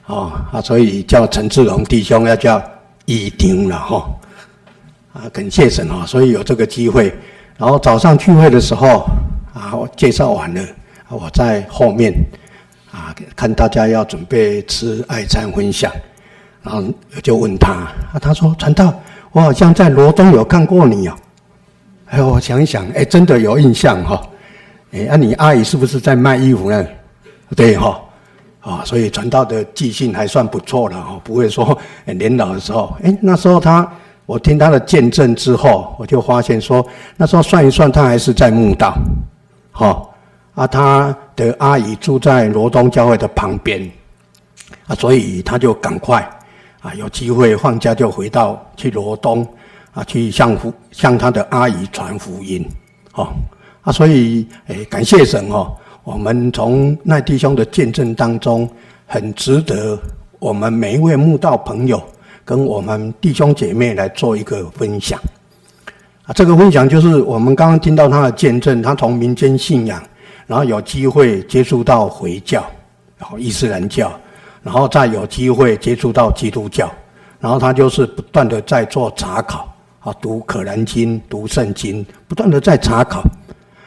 [0.06, 2.62] 哦啊，所以叫陈志龙弟兄要叫。
[3.06, 4.08] 一丁了哈，
[5.12, 7.14] 啊，感谢神哈，所以有这个机会。
[7.58, 9.06] 然后早上聚会的时候
[9.52, 10.62] 啊，我介绍完了，
[11.10, 12.14] 我在后面
[12.94, 15.90] 啊，看大家要准备吃爱餐分享，
[16.62, 16.80] 然后
[17.24, 18.94] 就问他，啊，他说传道，
[19.32, 21.16] 我好像在罗东有看过你哦。
[22.06, 24.22] 哎，我想一想，哎，真的有印象哈。
[24.92, 26.86] 哎，那你阿姨是不是在卖衣服呢？
[27.56, 28.00] 对哈。
[28.60, 31.76] 啊，所以传道的记性还算不错了哈，不会说
[32.06, 33.86] 年老的时候，哎，那时候他，
[34.24, 36.86] 我听他的见证之后，我就发现说，
[37.18, 38.94] 那时候算一算，他还是在墓道，
[39.70, 40.00] 哈，
[40.54, 43.90] 啊，他的阿姨住在罗东教会的旁边，
[44.86, 46.20] 啊，所以他就赶快，
[46.80, 49.46] 啊，有机会放假就回到去罗东，
[49.92, 52.64] 啊，去向福向他的阿姨传福音，
[53.14, 53.32] 哦，
[53.82, 55.74] 啊，所以，哎，感谢神哦。
[56.04, 58.68] 我们从那弟兄的见证当中，
[59.06, 59.98] 很值得
[60.38, 62.00] 我们每一位慕道朋友
[62.44, 65.18] 跟我们弟兄姐妹来做一个分享。
[66.26, 70.02] 啊，这个分享就是我们刚刚听到他的见证，他从民间信仰，
[70.46, 72.64] 然后有机会接触到回教，
[73.18, 74.12] 然后伊斯兰教，
[74.62, 76.92] 然后再有机会接触到基督教，
[77.40, 79.68] 然后他就是不断的在做查考，
[80.00, 83.22] 啊，读可兰经，读圣经，不断的在查考。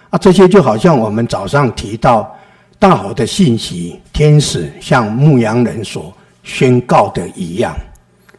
[0.10, 2.34] 啊，这些就好像我们早上提到
[2.80, 7.76] 大好的信息，天使向牧羊人所宣告的一样。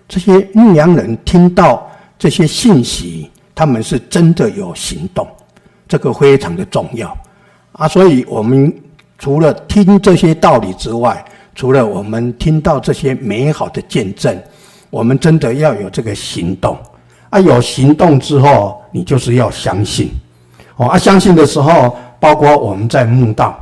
[0.08, 1.86] 这些牧羊人听到
[2.18, 5.28] 这些信息，他们是真的有行动，
[5.86, 7.14] 这个非常的重要
[7.78, 7.88] 啊。
[7.88, 8.70] 所以，我们
[9.18, 11.24] 除了听这些道理之外，
[11.54, 14.38] 除了我们听到这些美好的见证，
[14.90, 16.76] 我们真的要有这个行动
[17.30, 17.40] 啊。
[17.40, 20.10] 有行动之后，你就是要相信。
[20.76, 23.58] 哦，啊，相信的时候，包括我们在慕道，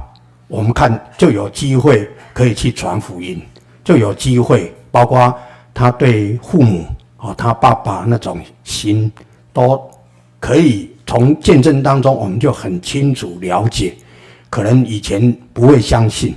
[0.49, 3.41] 我们看就有机会可以去传福音，
[3.83, 5.35] 就有机会，包括
[5.73, 6.85] 他对父母，
[7.17, 9.11] 哦，他爸爸那种心，
[9.55, 9.83] 都
[10.39, 13.95] 可以从见证当中，我们就很清楚了解。
[14.57, 16.35] 可能以前不会相信，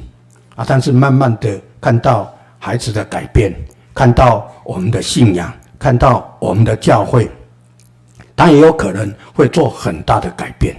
[0.54, 3.56] 啊，但是慢慢的看到孩子的改变，
[3.96, 5.50] 看到我们的信仰，
[5.80, 7.32] 看到我们的教会。
[8.36, 10.76] 他也有可能会做很大的改变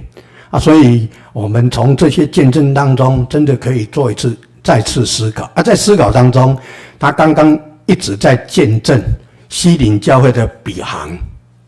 [0.51, 5.63] 啊，所以我们从这些见证当中，真的可以做一次再次思考啊。
[5.63, 6.55] 在思考当中，
[6.99, 9.03] 他刚刚一直在见证
[9.49, 11.09] 西林教会的比航，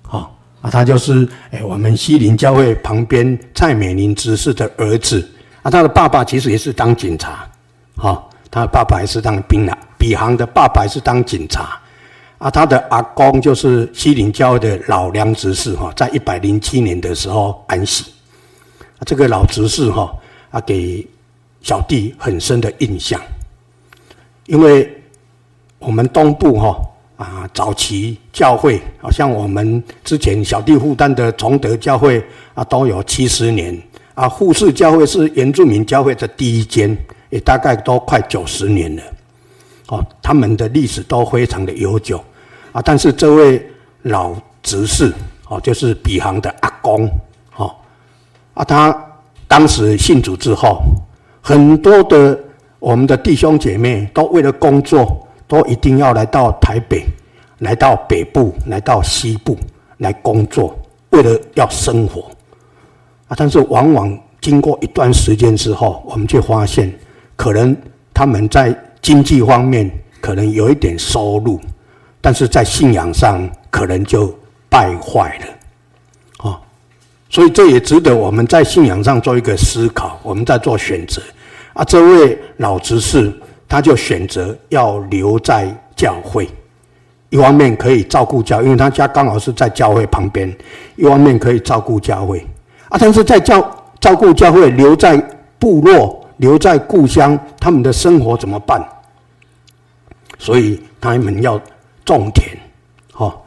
[0.02, 0.28] 啊
[0.60, 5.26] 啊，他就是诶我们西林教会旁边蔡美玲执事的儿子
[5.62, 7.48] 啊，他的爸爸其实也是当警察，
[7.96, 11.78] 哈，他的爸爸也是当兵的，比航的爸爸也是当警察。
[12.38, 18.12] 啊，他的阿公就是西林教的老梁执事哈，在一百零七年的时候安息。
[19.06, 20.12] 这个老执事哈
[20.50, 21.06] 啊，给
[21.60, 23.20] 小弟很深的印象，
[24.46, 24.92] 因为
[25.78, 26.76] 我们东部哈
[27.16, 33.80] 啊早期教会，好像我们之前小弟负担的崇德教会啊，都有七十年
[34.14, 36.96] 啊，富士教会是原住民教会的第一间，
[37.30, 39.02] 也大概都快九十年了。
[39.88, 42.22] 哦，他们的历史都非常的悠久。
[42.72, 42.80] 啊！
[42.82, 43.62] 但是这位
[44.00, 45.12] 老执事
[45.46, 47.06] 哦，就是比行的阿公
[47.56, 47.70] 哦，
[48.54, 48.98] 啊，他
[49.46, 50.80] 当时信主之后，
[51.42, 52.38] 很多的
[52.78, 57.04] 我们的弟兄姐妹都为了工作，都一定要来到台北，
[57.58, 59.58] 来到北部，来到西部
[59.98, 60.74] 来工作，
[61.10, 62.30] 为了要生活
[63.36, 66.92] 但是往往经过一段时间之后，我们就发现，
[67.36, 67.76] 可能
[68.12, 71.60] 他们在经济方面可能有一点收入，
[72.20, 74.32] 但是在信仰上可能就
[74.68, 75.46] 败坏了，
[76.48, 76.60] 哦，
[77.28, 81.22] 所以这也值得我们在信仰上做一个思考，我们在做选择。
[81.74, 83.32] 啊，这位老执事
[83.68, 86.48] 他就选择要留在教会。
[87.30, 90.50] 一方面可以照顾教，因为他家刚好是在教会旁边；
[90.96, 92.46] 一方面可以照顾教会，
[92.92, 93.58] 啊，但是在教
[93.98, 95.16] 照顾教会，留在
[95.58, 98.86] 部落，留在故乡，他们的生活怎么办？
[100.38, 101.58] 所以他们要
[102.04, 102.54] 种田，
[103.14, 103.40] 哦，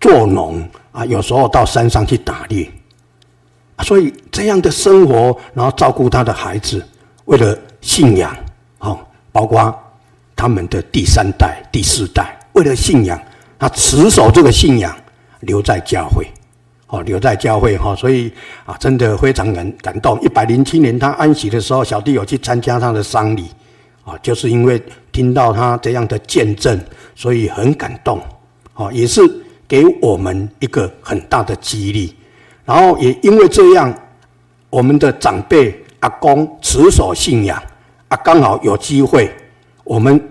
[0.00, 2.66] 做农啊，有时候到山上去打猎，
[3.82, 6.82] 所以这样的生活，然后照顾他的孩子，
[7.26, 8.34] 为了信仰，
[8.78, 8.98] 哦，
[9.32, 9.78] 包括
[10.34, 12.38] 他们的第三代、第四代。
[12.54, 13.20] 为了信仰，
[13.58, 14.96] 他持守这个信仰，
[15.40, 16.26] 留在教会，
[16.94, 18.30] 哦，留在教会哈，所以
[18.64, 20.16] 啊，真的非常感感动。
[20.22, 23.46] 一百零七年他安息的时候，小弟有去参加他的丧礼，
[24.04, 24.80] 啊，就是因为
[25.10, 26.80] 听到他这样的见证，
[27.16, 28.20] 所以很感动，
[28.74, 29.20] 啊，也是
[29.66, 32.14] 给我们一个很大的激励。
[32.64, 33.92] 然后也因为这样，
[34.70, 37.60] 我们的长辈阿公持守信仰，
[38.06, 39.28] 啊，刚好有机会，
[39.82, 40.30] 我们。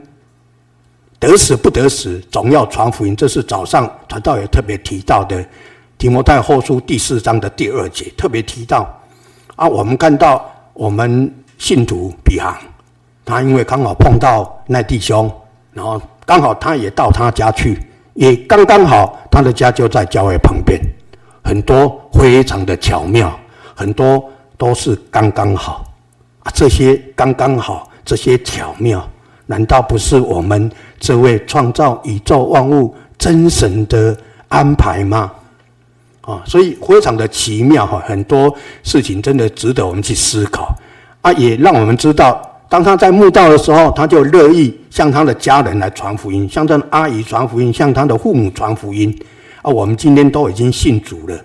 [1.19, 3.15] 得死不得死，总要传福音。
[3.15, 5.41] 这是早上传道也特别提到的
[6.03, 8.85] 《提摩太后书》第四章的第二节，特别提到。
[9.55, 12.53] 啊，我们看到我们信徒比航，
[13.23, 15.31] 他因为刚好碰到那弟兄，
[15.71, 17.79] 然后刚好他也到他家去，
[18.15, 20.77] 也刚刚好他的家就在教会旁边，
[21.41, 23.39] 很多非常的巧妙，
[23.73, 25.85] 很多都是刚刚好。
[26.39, 29.09] 啊，这些刚刚好，这些巧妙，
[29.45, 30.69] 难道不是我们？
[30.99, 34.17] 这位创造宇宙万物真神的
[34.49, 35.31] 安排吗？
[36.25, 40.75] 啊，所以非常的奇妙哈，很多事情真的值得我们去思考
[41.21, 49.13] 啊，也让我们知道，当他在慕道的时候，他就乐意向他的家人来传福音，向他阿姨传福音，向他的父母传福音
[49.61, 49.69] 啊。
[49.69, 51.37] 我们今天都已经信主了，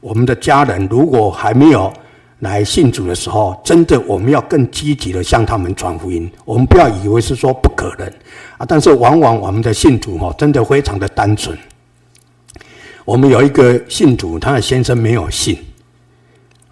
[0.00, 1.92] 我们的家人如果还没有。
[2.40, 6.30] 来信主的时候，真的我们要更积极的向他们传福音。
[6.44, 8.06] 我们不要以为是说不可能
[8.58, 11.58] 啊，但是往往我们的信徒哈，真的非常的单纯。
[13.08, 15.58] 我们有一个信徒，他的先生没有信，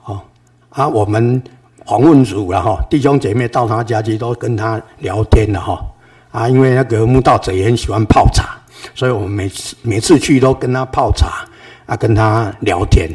[0.05, 0.21] 哦
[0.69, 1.43] 啊，我们
[1.87, 5.83] 访问主了哈，弟兄姐妹到他家去都跟他聊天了哈
[6.31, 8.55] 啊，因为那个慕道者也很喜欢泡茶，
[8.95, 11.47] 所以我们每次每次去都跟他泡茶
[11.87, 13.09] 啊，跟他聊天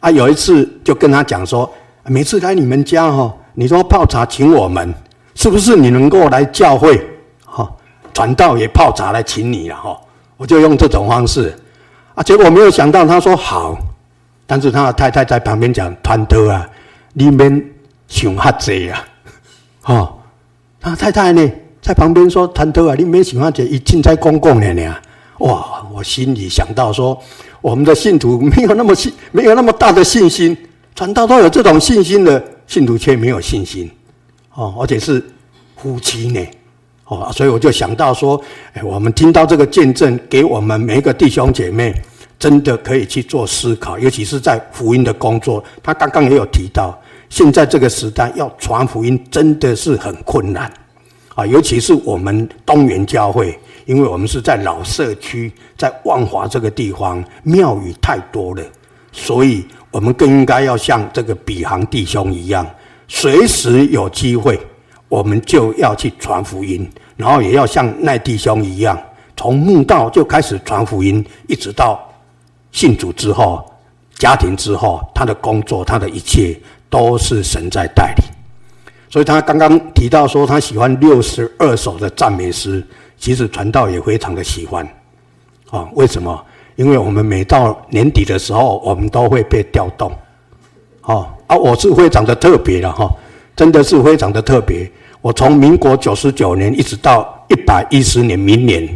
[0.00, 1.72] 啊，有一次就跟他讲说。
[2.04, 4.92] 每次来你们家哈，你说泡茶请我们，
[5.34, 7.00] 是不是你能够来教会
[7.46, 7.70] 哈？
[8.12, 9.98] 传道也泡茶来请你了哈，
[10.36, 11.56] 我就用这种方式
[12.22, 13.78] 结果没有想到他说好，
[14.46, 16.68] 但是他的太太在旁边讲团头啊，
[17.12, 17.64] 你们
[18.08, 19.04] 想哈济啊，
[19.84, 20.16] 哦。
[20.80, 21.50] 他太太呢
[21.82, 24.96] 在旁边说团头啊，你们想哈济，一进在公共的呢，
[25.40, 25.86] 哇！
[25.92, 27.20] 我心里想到说，
[27.60, 30.56] 我们的信徒没有那么信，没有那么大的信心。
[30.94, 33.90] 传道都有这种信心的信徒，却没有信心，
[34.54, 35.22] 哦，而且是
[35.76, 36.46] 夫妻呢，
[37.06, 38.40] 哦，所以我就想到说，
[38.72, 41.94] 哎，我们听到这个见证，给我们每一个弟兄姐妹，
[42.40, 45.62] 真的可以去做思考，尤其是在福音的工作。
[45.80, 50.68] 他刚刚也有提到，现在这个时代要传福音真的是很困难，
[51.36, 58.62] 啊，尤其是我们东园教会，因为我们是在老社区，在万华这个地方，庙宇太多了，
[59.12, 59.64] 所以。
[59.92, 62.64] 我们更应该要像这个比行弟兄一样，
[63.08, 64.56] 随时有机会，
[65.08, 68.96] 我们就要去传福音，然后也要像那弟兄一样，
[69.36, 72.08] 从墓道就开始传福音，一直到
[72.72, 73.64] 信主之后，
[74.14, 76.58] 家庭之后，他的工作，他的一切
[76.88, 78.24] 都是神在带领。
[79.08, 82.86] 所以他刚刚提到说，他喜欢六十二首的赞美诗，
[83.18, 84.86] 其实传道也非常的喜欢，
[85.70, 86.44] 啊，为什么？
[86.76, 90.10] 因为我们每到年底的时候，我们都会被调动，
[91.02, 93.10] 哦啊，我是非常的特别的哈，
[93.54, 94.90] 真的是非常的特别。
[95.20, 98.88] 我从民国九十九年一直到一百一十年，明年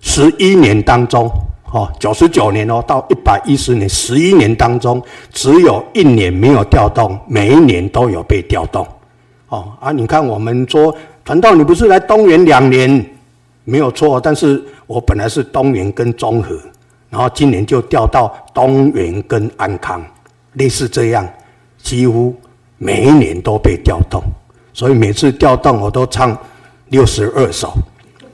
[0.00, 1.28] 十一年当中，
[1.72, 5.02] 哦，九十九年哦到一百一十年十一年当中，
[5.32, 8.86] 只有一年没有调动，每一年都有被调动，
[9.48, 10.94] 哦啊，你看我们说
[11.24, 13.04] 传道，你不是来东园两年
[13.64, 16.58] 没有错，但是我本来是东园跟中和。
[17.10, 20.02] 然后今年就调到东园跟安康，
[20.52, 21.26] 类似这样，
[21.78, 22.36] 几乎
[22.76, 24.22] 每一年都被调动，
[24.74, 26.36] 所以每次调动我都唱
[26.88, 27.72] 六十二首，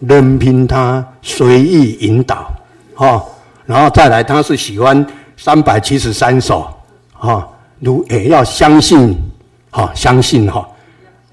[0.00, 2.52] 任凭他随意引导，
[2.94, 3.22] 哈，
[3.66, 5.04] 然后再来他是喜欢
[5.36, 6.66] 三百七十三首，
[7.12, 7.48] 哈，
[7.80, 9.16] 如也要相信，
[9.70, 10.66] 哈，相信哈，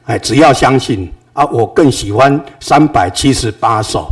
[0.05, 1.45] 哎，只要相信啊！
[1.45, 4.09] 我更喜欢三百七十八首，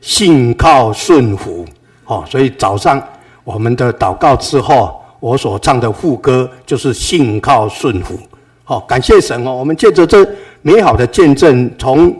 [0.00, 1.64] 信靠顺服，
[2.04, 3.02] 哦，所以早上
[3.42, 8.18] 我们的祷告之后，我所唱的副歌就是信靠顺服，
[8.62, 9.52] 好，感谢神哦！
[9.52, 10.26] 我们借着这
[10.60, 12.14] 美好的见证，从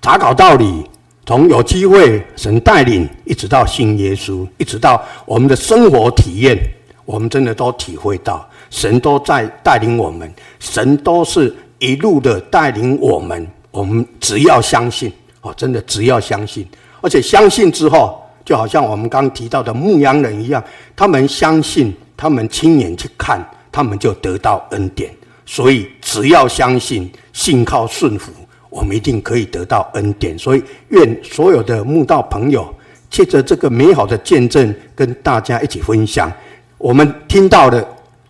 [0.00, 0.88] 查考道理。
[1.26, 6.56] 从有机会神带领，一直到信耶稣，一直到我们的生活体验，
[7.04, 13.44] 我们真的都体会到神都在带领我们，神都是一路的带领我们。
[13.72, 16.64] 我们只要相信哦，真的只要相信，
[17.00, 20.62] 而且相信之后，就好像我们刚提到的牧羊人一样，
[20.94, 25.10] 他们相信，他们亲眼去看，他们就得到恩典。
[25.44, 28.32] 所以只要相信，信靠顺服。
[28.76, 32.62] 我们一定可以得到恩典，所以愿所有的慕道朋友
[33.08, 36.30] 借着这个美好的见证，跟大家一起分享。
[36.76, 37.82] 我们听到的，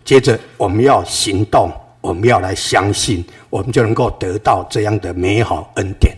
[0.05, 6.17] 接着我们要行动，我们要来相信，我们就能够得到这样的美好恩典。